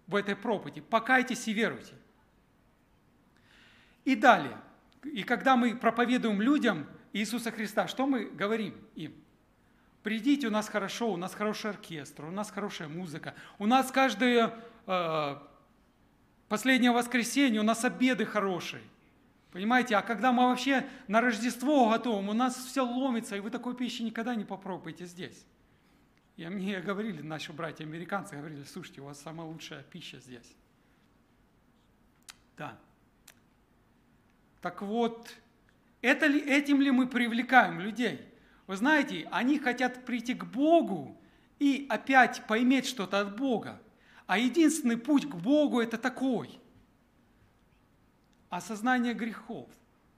в 0.08 0.16
этой 0.16 0.36
проповеди. 0.36 0.80
Покайтесь 0.80 1.48
и 1.48 1.54
веруйте. 1.54 1.94
И 4.10 4.16
далее. 4.16 4.58
И 5.04 5.22
когда 5.22 5.56
мы 5.56 5.76
проповедуем 5.76 6.42
людям 6.42 6.88
Иисуса 7.14 7.52
Христа, 7.52 7.88
что 7.88 8.08
мы 8.08 8.26
говорим 8.26 8.74
им? 8.96 9.14
Придите, 10.02 10.48
у 10.48 10.50
нас 10.50 10.68
хорошо, 10.68 11.14
у 11.14 11.16
нас 11.16 11.36
хороший 11.36 11.70
оркестр, 11.70 12.26
у 12.26 12.32
нас 12.32 12.50
хорошая 12.50 12.88
музыка, 12.88 13.36
у 13.60 13.68
нас 13.68 13.92
каждое 13.92 14.56
э, 14.88 15.36
последнее 16.48 16.92
воскресенье, 16.92 17.60
у 17.60 17.64
нас 17.64 17.86
обеды 17.86 18.26
хорошие. 18.26 18.82
Понимаете, 19.52 19.96
а 19.96 20.02
когда 20.02 20.32
мы 20.32 20.48
вообще 20.48 20.88
на 21.08 21.22
Рождество 21.22 21.92
готовим, 21.92 22.30
у 22.30 22.34
нас 22.34 22.56
все 22.56 22.82
ломится, 22.84 23.36
и 23.36 23.42
вы 23.42 23.52
такой 23.52 23.76
пищи 23.76 24.02
никогда 24.02 24.34
не 24.34 24.44
попробуете 24.44 25.06
здесь. 25.06 25.46
И 26.36 26.48
мне 26.48 26.80
говорили, 26.80 27.22
наши 27.22 27.54
братья-американцы 27.54 28.38
говорили, 28.38 28.64
слушайте, 28.64 29.02
у 29.02 29.06
вас 29.06 29.22
самая 29.22 29.46
лучшая 29.46 29.84
пища 29.84 30.18
здесь. 30.20 30.56
Да. 32.58 32.76
Так 34.62 34.82
вот, 34.82 35.34
это 36.02 36.28
ли, 36.28 36.40
этим 36.40 36.82
ли 36.82 36.92
мы 36.92 37.08
привлекаем 37.08 37.80
людей? 37.80 38.22
Вы 38.68 38.76
знаете, 38.76 39.28
они 39.32 39.58
хотят 39.58 40.06
прийти 40.06 40.34
к 40.34 40.46
Богу 40.46 41.20
и 41.60 41.86
опять 41.90 42.46
поиметь 42.48 42.86
что-то 42.86 43.22
от 43.22 43.36
Бога. 43.36 43.82
А 44.28 44.38
единственный 44.38 44.98
путь 44.98 45.28
к 45.28 45.36
Богу– 45.36 45.80
это 45.82 45.98
такой. 45.98 46.60
Осознание 48.50 49.14
грехов, 49.14 49.70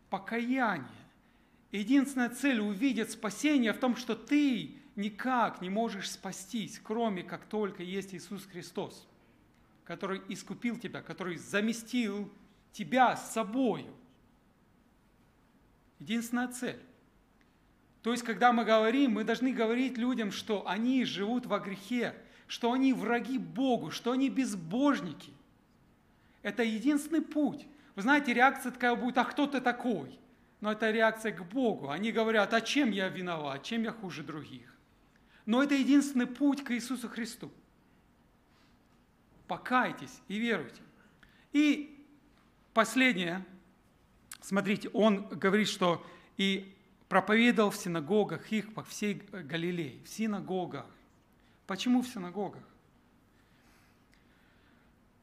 покаяние. 0.10 0.88
Единственная 1.72 2.30
цель 2.30 2.60
увидеть 2.60 3.12
спасение 3.12 3.72
в 3.72 3.78
том, 3.78 3.96
что 3.96 4.16
ты 4.16 4.76
никак 4.96 5.62
не 5.62 5.70
можешь 5.70 6.12
спастись, 6.12 6.80
кроме 6.84 7.24
как 7.24 7.46
только 7.46 7.84
есть 7.84 8.14
Иисус 8.14 8.46
Христос, 8.46 9.08
который 9.86 10.22
искупил 10.28 10.78
тебя, 10.78 11.02
который 11.02 11.38
заместил 11.38 12.30
тебя 12.74 13.16
с 13.16 13.34
собою. 13.34 13.94
Единственная 16.02 16.48
цель. 16.48 16.80
То 18.02 18.12
есть, 18.12 18.24
когда 18.24 18.52
мы 18.52 18.66
говорим, 18.66 19.12
мы 19.12 19.24
должны 19.24 19.54
говорить 19.54 20.00
людям, 20.00 20.32
что 20.32 20.68
они 20.68 21.06
живут 21.06 21.46
во 21.46 21.60
грехе, 21.60 22.16
что 22.48 22.72
они 22.72 22.92
враги 22.92 23.38
Богу, 23.38 23.92
что 23.92 24.12
они 24.12 24.28
безбожники. 24.30 25.32
Это 26.42 26.64
единственный 26.64 27.22
путь. 27.22 27.68
Вы 27.96 28.02
знаете, 28.02 28.34
реакция 28.34 28.72
такая 28.72 28.96
будет, 28.96 29.20
а 29.20 29.26
кто 29.26 29.46
ты 29.46 29.62
такой? 29.62 30.20
Но 30.60 30.72
это 30.72 30.90
реакция 30.90 31.32
к 31.34 31.46
Богу. 31.48 31.90
Они 31.90 32.12
говорят, 32.12 32.52
а 32.56 32.62
чем 32.62 32.90
я 32.90 33.08
виноват, 33.08 33.62
чем 33.62 33.84
я 33.84 33.92
хуже 33.92 34.24
других? 34.24 34.76
Но 35.46 35.62
это 35.62 35.76
единственный 35.76 36.28
путь 36.28 36.64
к 36.64 36.72
Иисусу 36.72 37.10
Христу. 37.10 37.52
Покайтесь 39.48 40.20
и 40.28 40.40
веруйте. 40.40 40.82
И 41.54 42.04
последнее, 42.74 43.46
смотрите, 44.42 44.90
он 44.90 45.28
говорит, 45.30 45.68
что 45.68 46.06
и 46.38 46.76
проповедовал 47.08 47.72
в 47.72 47.76
синагогах 47.76 48.52
их 48.52 48.74
по 48.74 48.84
всей 48.84 49.16
Галилее, 49.32 50.04
в 50.04 50.10
синагогах. 50.10 50.86
Почему 51.68 52.02
в 52.02 52.08
синагогах? 52.08 52.64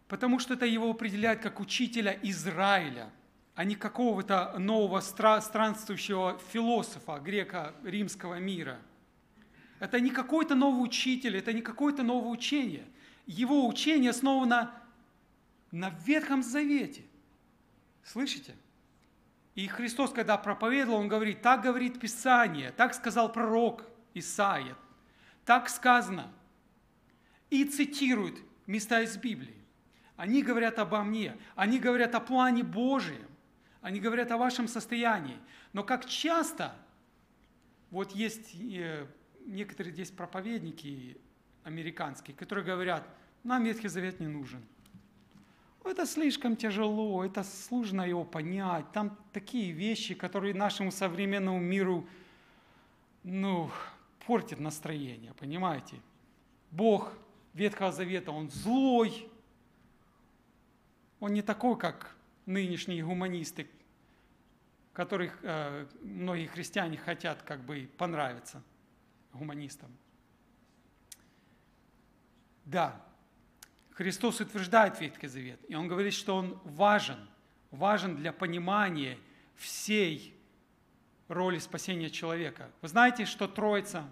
Потому 0.07 0.39
что 0.39 0.55
это 0.55 0.65
его 0.65 0.91
определяет 0.91 1.41
как 1.41 1.61
учителя 1.61 2.19
Израиля, 2.23 3.11
а 3.55 3.65
не 3.65 3.75
какого-то 3.75 4.59
нового 4.59 5.01
странствующего 5.01 6.39
философа 6.53 7.19
греко-римского 7.19 8.39
мира. 8.39 8.79
Это 9.81 10.01
не 10.01 10.11
какой-то 10.11 10.55
новый 10.55 10.85
учитель, 10.85 11.37
это 11.37 11.53
не 11.53 11.63
какое-то 11.63 12.03
новое 12.03 12.31
учение. 12.31 12.87
Его 13.27 13.67
учение 13.67 14.11
основано 14.11 14.73
на 15.71 15.91
Ветхом 16.07 16.43
Завете. 16.43 17.05
Слышите? 18.05 18.55
И 19.59 19.67
Христос, 19.67 20.13
когда 20.13 20.39
проповедовал, 20.39 21.01
Он 21.01 21.09
говорит, 21.09 21.43
так 21.43 21.63
говорит 21.63 21.99
Писание, 21.99 22.71
так 22.71 22.95
сказал 22.95 23.33
пророк 23.33 23.85
Исаия, 24.15 24.77
так 25.45 25.69
сказано. 25.69 26.33
И 27.51 27.65
цитирует 27.65 28.37
места 28.69 29.01
из 29.01 29.17
Библии. 29.17 29.57
Они 30.15 30.45
говорят 30.45 30.79
обо 30.79 31.03
мне, 31.03 31.37
они 31.57 31.81
говорят 31.81 32.15
о 32.15 32.21
плане 32.21 32.63
Божьем, 32.63 33.27
они 33.81 33.99
говорят 33.99 34.31
о 34.31 34.37
вашем 34.37 34.69
состоянии. 34.69 35.39
Но 35.73 35.83
как 35.83 36.07
часто, 36.07 36.77
вот 37.91 38.13
есть 38.13 38.55
э, 38.55 39.09
некоторые 39.45 39.93
здесь 39.93 40.13
проповедники 40.13 41.21
американские, 41.65 42.37
которые 42.37 42.65
говорят, 42.65 43.09
нам 43.43 43.65
Ветхий 43.65 43.89
Завет 43.89 44.21
не 44.21 44.29
нужен– 44.29 44.65
это 45.89 46.07
слишком 46.07 46.57
тяжело, 46.57 47.25
это 47.25 47.43
сложно 47.43 48.03
его 48.03 48.25
понять. 48.25 48.91
Там 48.93 49.17
такие 49.33 49.73
вещи, 49.73 50.15
которые 50.15 50.55
нашему 50.55 50.91
современному 50.91 51.59
миру 51.59 52.07
ну, 53.23 53.71
портят 54.27 54.61
настроение, 54.61 55.35
понимаете? 55.35 56.01
Бог 56.71 57.13
Ветхого 57.55 57.93
Завета, 57.93 58.31
Он 58.31 58.51
злой, 58.51 59.29
Он 61.21 61.33
не 61.33 61.43
такой, 61.43 61.79
как 61.79 62.17
нынешние 62.47 63.05
гуманисты, 63.05 63.69
которых 64.93 65.39
э, 65.43 65.87
многие 66.03 66.47
христиане 66.47 66.97
хотят 66.97 67.43
как 67.43 67.65
бы 67.65 67.89
понравиться 67.99 68.63
гуманистам. 69.33 69.91
Да, 72.65 73.01
Христос 73.99 74.41
утверждает 74.41 75.01
Ветхий 75.01 75.27
Завет, 75.27 75.59
и 75.67 75.75
Он 75.75 75.89
говорит, 75.89 76.15
что 76.15 76.37
он 76.37 76.61
важен, 76.63 77.19
важен 77.73 78.15
для 78.15 78.33
понимания 78.33 79.19
всей 79.57 80.41
роли 81.27 81.59
спасения 81.59 82.09
человека. 82.09 82.71
Вы 82.81 82.87
знаете, 82.87 83.25
что 83.25 83.49
Троица 83.49 84.09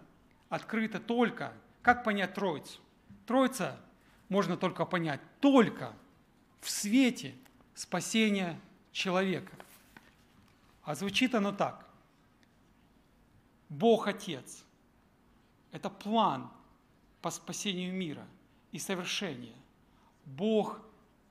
открыта 0.48 0.98
только, 0.98 1.52
как 1.82 2.02
понять 2.02 2.34
Троицу? 2.34 2.80
Троица 3.26 3.80
можно 4.28 4.56
только 4.56 4.84
понять 4.86 5.20
только 5.40 5.94
в 6.60 6.68
свете 6.68 7.36
спасения 7.72 8.58
человека. 8.90 9.54
А 10.82 10.96
звучит 10.96 11.32
оно 11.32 11.52
так. 11.52 11.86
Бог 13.68 14.08
Отец– 14.08 14.64
это 15.70 15.90
план 15.90 16.50
по 17.22 17.30
спасению 17.30 17.94
мира 17.94 18.26
и 18.72 18.80
совершения. 18.80 19.54
Бог 20.26 20.80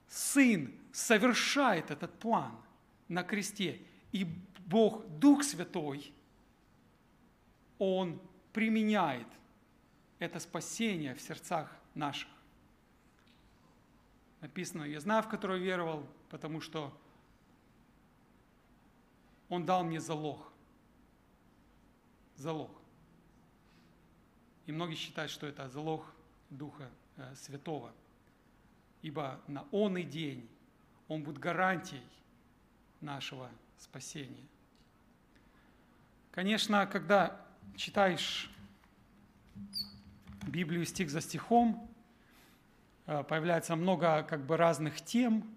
Сын 0.08 0.74
совершает 0.92 1.92
этот 1.92 2.18
план 2.20 2.56
на 3.08 3.24
кресте. 3.24 3.82
И 4.12 4.24
Бог 4.66 5.06
Дух 5.20 5.44
Святой, 5.44 6.14
Он 7.78 8.20
применяет 8.54 9.28
это 10.20 10.40
спасение 10.40 11.14
в 11.14 11.22
сердцах 11.22 11.70
наших. 11.94 12.30
Написано, 14.42 14.84
я 14.84 15.00
знаю, 15.02 15.24
в 15.24 15.28
которого 15.28 15.58
веровал, 15.58 16.08
потому 16.30 16.62
что 16.62 16.96
Он 19.50 19.66
дал 19.66 19.84
мне 19.84 20.00
залог. 20.00 20.52
Залог. 22.38 22.72
И 24.66 24.72
многие 24.72 24.96
считают, 24.96 25.32
что 25.32 25.46
это 25.46 25.70
залог 25.70 26.06
Духа 26.50 26.90
э, 27.18 27.36
Святого– 27.36 27.92
ибо 29.06 29.40
на 29.46 29.68
он 29.72 29.98
и 29.98 30.04
день 30.04 30.50
он 31.08 31.22
будет 31.22 31.38
гарантией 31.38 32.02
нашего 33.02 33.52
спасения. 33.78 34.48
Конечно, 36.32 36.88
когда 36.88 37.40
читаешь 37.76 38.50
Библию 40.48 40.86
стих 40.86 41.12
за 41.12 41.22
стихом, 41.22 41.88
э, 43.06 43.24
появляется 43.24 43.76
много 43.76 44.24
как 44.24 44.44
бы 44.44 44.58
разных 44.58 45.00
тем, 45.02 45.56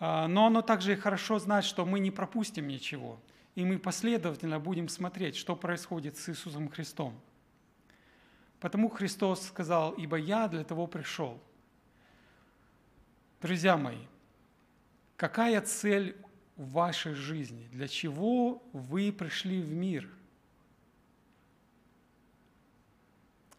э, 0.00 0.26
но 0.26 0.46
оно 0.46 0.60
также 0.60 0.94
и 0.94 0.96
хорошо 0.96 1.38
знать, 1.38 1.64
что 1.64 1.86
мы 1.86 2.00
не 2.00 2.10
пропустим 2.10 2.66
ничего, 2.66 3.20
и 3.54 3.64
мы 3.64 3.78
последовательно 3.78 4.58
будем 4.58 4.88
смотреть, 4.88 5.36
что 5.36 5.54
происходит 5.54 6.16
с 6.16 6.28
Иисусом 6.28 6.68
Христом. 6.68 7.14
Потому 8.58 8.88
Христос 8.88 9.46
сказал, 9.46 9.92
ибо 9.92 10.16
я 10.16 10.48
для 10.48 10.64
того 10.64 10.88
пришел, 10.88 11.40
Друзья 13.40 13.76
мои, 13.76 14.04
какая 15.16 15.60
цель 15.60 16.16
в 16.56 16.72
вашей 16.72 17.14
жизни? 17.14 17.68
Для 17.70 17.86
чего 17.86 18.60
вы 18.72 19.12
пришли 19.12 19.62
в 19.62 19.70
мир? 19.70 20.08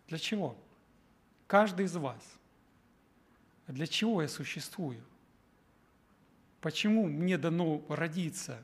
Для 0.09 0.17
чего? 0.17 0.57
Каждый 1.47 1.85
из 1.85 1.95
вас. 1.95 2.21
Для 3.67 3.87
чего 3.87 4.21
я 4.21 4.27
существую? 4.27 5.01
Почему 6.59 7.07
мне 7.07 7.37
дано 7.37 7.81
родиться 7.87 8.61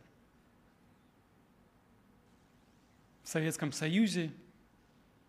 в 3.24 3.30
Советском 3.30 3.72
Союзе, 3.72 4.34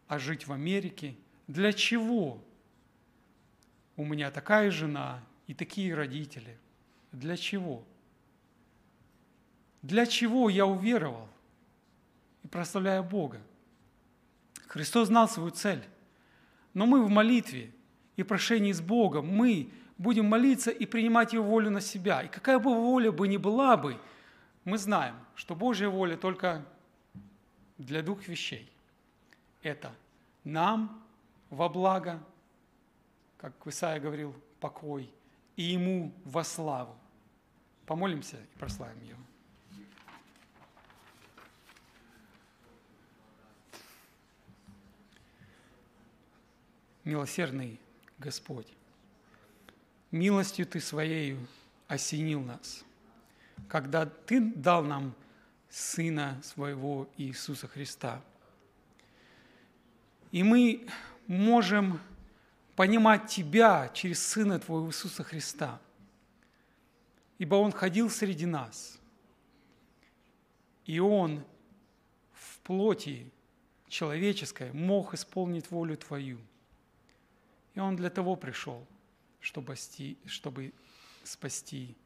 а 0.08 0.18
жить 0.18 0.48
в 0.48 0.52
Америке? 0.52 1.14
Для 1.46 1.72
чего 1.72 2.42
у 3.96 4.04
меня 4.04 4.32
такая 4.32 4.72
жена 4.72 5.22
и 5.46 5.54
такие 5.54 5.94
родители? 5.94 6.58
Для 7.12 7.36
чего? 7.36 7.84
Для 9.82 10.06
чего 10.06 10.48
я 10.48 10.66
уверовал 10.66 11.28
и 12.42 12.48
прославляю 12.48 13.04
Бога? 13.04 13.40
Христос 14.66 15.08
знал 15.08 15.28
свою 15.28 15.50
цель. 15.50 15.84
Но 16.74 16.86
мы 16.86 17.02
в 17.04 17.08
молитве 17.08 17.72
и 18.16 18.22
прошении 18.22 18.72
с 18.72 18.80
Богом, 18.80 19.26
мы 19.28 19.70
будем 19.96 20.26
молиться 20.26 20.70
и 20.70 20.84
принимать 20.84 21.32
Его 21.32 21.44
волю 21.44 21.70
на 21.70 21.80
себя. 21.80 22.22
И 22.22 22.28
какая 22.28 22.58
бы 22.58 22.74
воля 22.74 23.12
бы 23.12 23.28
ни 23.28 23.36
была 23.36 23.76
бы, 23.76 23.98
мы 24.64 24.78
знаем, 24.78 25.14
что 25.36 25.54
Божья 25.54 25.88
воля 25.88 26.16
только 26.16 26.64
для 27.78 28.02
двух 28.02 28.26
вещей. 28.28 28.70
Это 29.62 29.92
нам 30.44 31.02
во 31.50 31.68
благо, 31.68 32.22
как 33.38 33.54
Исаия 33.66 34.00
говорил, 34.00 34.34
покой, 34.60 35.10
и 35.56 35.62
Ему 35.62 36.12
во 36.24 36.44
славу. 36.44 36.96
Помолимся 37.86 38.36
и 38.36 38.58
прославим 38.58 39.02
Его. 39.02 39.18
Милосердный 47.04 47.80
Господь, 48.18 48.66
милостью 50.10 50.66
Ты 50.66 50.80
Своею 50.80 51.46
осенил 51.86 52.40
нас, 52.40 52.84
когда 53.68 54.06
Ты 54.06 54.40
дал 54.40 54.82
нам 54.82 55.14
Сына 55.68 56.40
Своего 56.42 57.08
Иисуса 57.16 57.68
Христа. 57.68 58.20
И 60.32 60.42
мы 60.42 60.88
можем 61.28 62.00
понимать 62.76 63.26
Тебя 63.28 63.90
через 63.94 64.24
Сына 64.24 64.60
Твоего 64.60 64.88
Иисуса 64.88 65.24
Христа, 65.24 65.80
ибо 67.38 67.56
Он 67.56 67.72
ходил 67.72 68.10
среди 68.10 68.46
нас, 68.46 68.98
и 70.84 71.00
Он 71.00 71.42
в 72.32 72.60
плоти 72.60 73.32
человеческой 73.88 74.72
мог 74.72 75.14
исполнить 75.14 75.70
волю 75.70 75.96
Твою. 75.96 76.38
И 77.74 77.80
Он 77.80 77.96
для 77.96 78.10
того 78.10 78.36
пришел, 78.36 78.86
чтобы, 79.40 79.74
спасти, 79.76 80.18
чтобы 80.26 80.72
спасти 81.24 81.96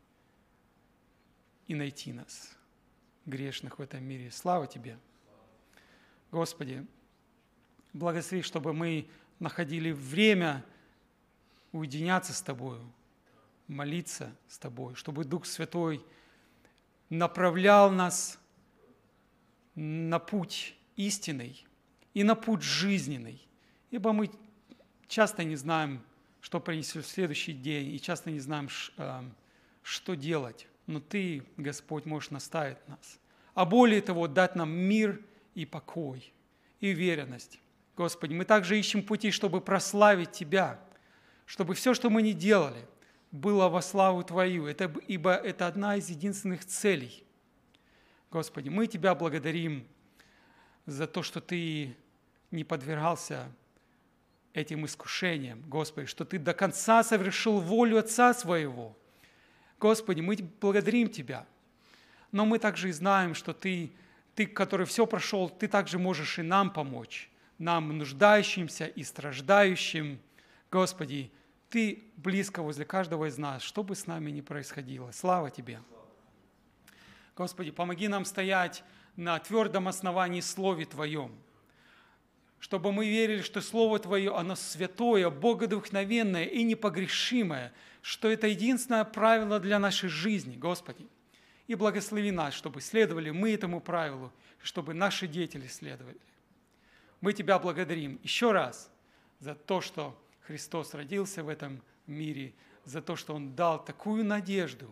и 1.66 1.74
найти 1.74 2.12
нас, 2.12 2.56
грешных 3.26 3.78
в 3.78 3.82
этом 3.82 4.04
мире. 4.04 4.30
Слава 4.30 4.66
Тебе! 4.66 4.98
Господи, 6.30 6.86
благослови, 7.92 8.42
чтобы 8.42 8.72
мы 8.72 9.08
находили 9.40 9.90
время 9.90 10.64
уединяться 11.72 12.32
с 12.32 12.42
Тобою, 12.42 12.80
молиться 13.66 14.34
с 14.48 14.58
Тобой, 14.58 14.94
чтобы 14.94 15.24
Дух 15.24 15.46
Святой 15.46 16.04
направлял 17.08 17.90
нас 17.90 18.38
на 19.74 20.18
путь 20.18 20.76
истинный 20.96 21.64
и 22.14 22.22
на 22.22 22.34
путь 22.34 22.62
жизненный, 22.62 23.40
ибо 23.90 24.12
мы 24.12 24.30
часто 25.08 25.42
не 25.42 25.56
знаем, 25.56 26.02
что 26.40 26.60
принесет 26.60 27.06
следующий 27.06 27.52
день, 27.52 27.94
и 27.94 28.00
часто 28.00 28.30
не 28.30 28.40
знаем, 28.40 28.68
э, 28.96 29.22
что 29.82 30.14
делать. 30.14 30.66
Но 30.86 31.00
Ты, 31.00 31.44
Господь, 31.56 32.04
можешь 32.06 32.30
наставить 32.30 32.86
нас. 32.88 33.18
А 33.54 33.64
более 33.64 34.00
того, 34.00 34.26
дать 34.26 34.56
нам 34.56 34.70
мир 34.70 35.22
и 35.54 35.66
покой, 35.66 36.32
и 36.80 36.92
уверенность. 36.92 37.60
Господи, 38.00 38.32
мы 38.32 38.46
также 38.46 38.78
ищем 38.78 39.02
пути, 39.02 39.30
чтобы 39.30 39.60
прославить 39.60 40.32
Тебя, 40.32 40.80
чтобы 41.44 41.74
все, 41.74 41.92
что 41.92 42.08
мы 42.08 42.22
не 42.22 42.32
делали, 42.32 42.88
было 43.30 43.68
во 43.68 43.82
славу 43.82 44.24
Твою, 44.24 44.66
это, 44.66 44.90
ибо 45.06 45.34
это 45.34 45.66
одна 45.66 45.96
из 45.96 46.08
единственных 46.08 46.64
целей. 46.64 47.22
Господи, 48.30 48.70
мы 48.70 48.86
Тебя 48.86 49.14
благодарим 49.14 49.86
за 50.86 51.06
то, 51.06 51.22
что 51.22 51.42
Ты 51.42 51.94
не 52.50 52.64
подвергался 52.64 53.52
этим 54.54 54.86
искушениям, 54.86 55.62
Господи, 55.68 56.06
что 56.06 56.24
Ты 56.24 56.38
до 56.38 56.54
конца 56.54 57.04
совершил 57.04 57.60
волю 57.60 57.98
Отца 57.98 58.32
Своего. 58.32 58.96
Господи, 59.78 60.22
мы 60.22 60.38
благодарим 60.58 61.10
Тебя, 61.10 61.46
но 62.32 62.46
мы 62.46 62.58
также 62.58 62.88
и 62.88 62.92
знаем, 62.92 63.34
что 63.34 63.52
Ты, 63.52 63.92
Ты, 64.34 64.46
который 64.46 64.86
все 64.86 65.06
прошел, 65.06 65.50
Ты 65.50 65.68
также 65.68 65.98
можешь 65.98 66.38
и 66.38 66.42
нам 66.42 66.72
помочь, 66.72 67.29
нам, 67.60 67.96
нуждающимся 67.96 68.86
и 68.86 69.04
страждающим. 69.04 70.18
Господи, 70.72 71.30
Ты 71.68 72.02
близко 72.16 72.62
возле 72.62 72.84
каждого 72.84 73.28
из 73.28 73.38
нас, 73.38 73.62
что 73.62 73.84
бы 73.84 73.94
с 73.94 74.08
нами 74.08 74.32
ни 74.32 74.40
происходило. 74.40 75.12
Слава 75.12 75.50
Тебе! 75.50 75.80
Господи, 77.36 77.70
помоги 77.70 78.08
нам 78.08 78.24
стоять 78.24 78.82
на 79.14 79.38
твердом 79.38 79.86
основании 79.86 80.40
Слове 80.40 80.86
Твоем– 80.86 81.32
чтобы 82.60 82.92
мы 82.92 83.08
верили, 83.08 83.40
что 83.40 83.62
Слово 83.62 83.98
Твое, 83.98 84.36
оно 84.36 84.54
святое, 84.54 85.30
богодухновенное 85.30 86.44
и 86.44 86.62
непогрешимое, 86.62 87.72
что 88.02 88.30
это 88.30 88.46
единственное 88.46 89.04
правило 89.04 89.58
для 89.58 89.78
нашей 89.78 90.10
жизни, 90.10 90.56
Господи. 90.56 91.06
И 91.66 91.74
благослови 91.74 92.30
нас, 92.30 92.52
чтобы 92.54 92.82
следовали 92.82 93.30
мы 93.30 93.52
этому 93.52 93.80
правилу, 93.80 94.30
чтобы 94.62 94.92
наши 94.92 95.26
дети 95.26 95.60
следовали. 95.66 96.18
Мы 97.20 97.32
Тебя 97.32 97.58
благодарим 97.58 98.18
еще 98.22 98.52
раз 98.52 98.90
за 99.38 99.54
то, 99.54 99.80
что 99.80 100.18
Христос 100.42 100.94
родился 100.94 101.44
в 101.44 101.48
этом 101.48 101.82
мире, 102.06 102.54
за 102.84 103.02
то, 103.02 103.16
что 103.16 103.34
Он 103.34 103.54
дал 103.54 103.84
такую 103.84 104.24
надежду, 104.24 104.90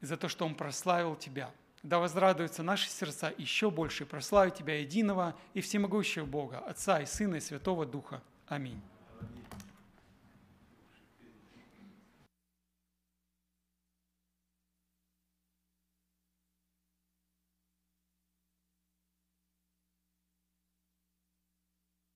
за 0.00 0.16
то, 0.16 0.28
что 0.28 0.46
Он 0.46 0.54
прославил 0.54 1.16
Тебя– 1.16 1.52
да 1.84 1.98
возрадуются 1.98 2.62
наши 2.62 2.88
сердца 2.88 3.32
еще 3.36 3.70
больше, 3.70 4.06
прославить 4.06 4.54
Тебя 4.54 4.80
единого 4.80 5.36
и 5.52 5.60
всемогущего 5.60 6.24
Бога, 6.24 6.58
Отца 6.58 7.00
и 7.00 7.06
Сына 7.06 7.36
и 7.36 7.40
Святого 7.40 7.84
Духа. 7.84 8.22
Аминь. 8.48 8.80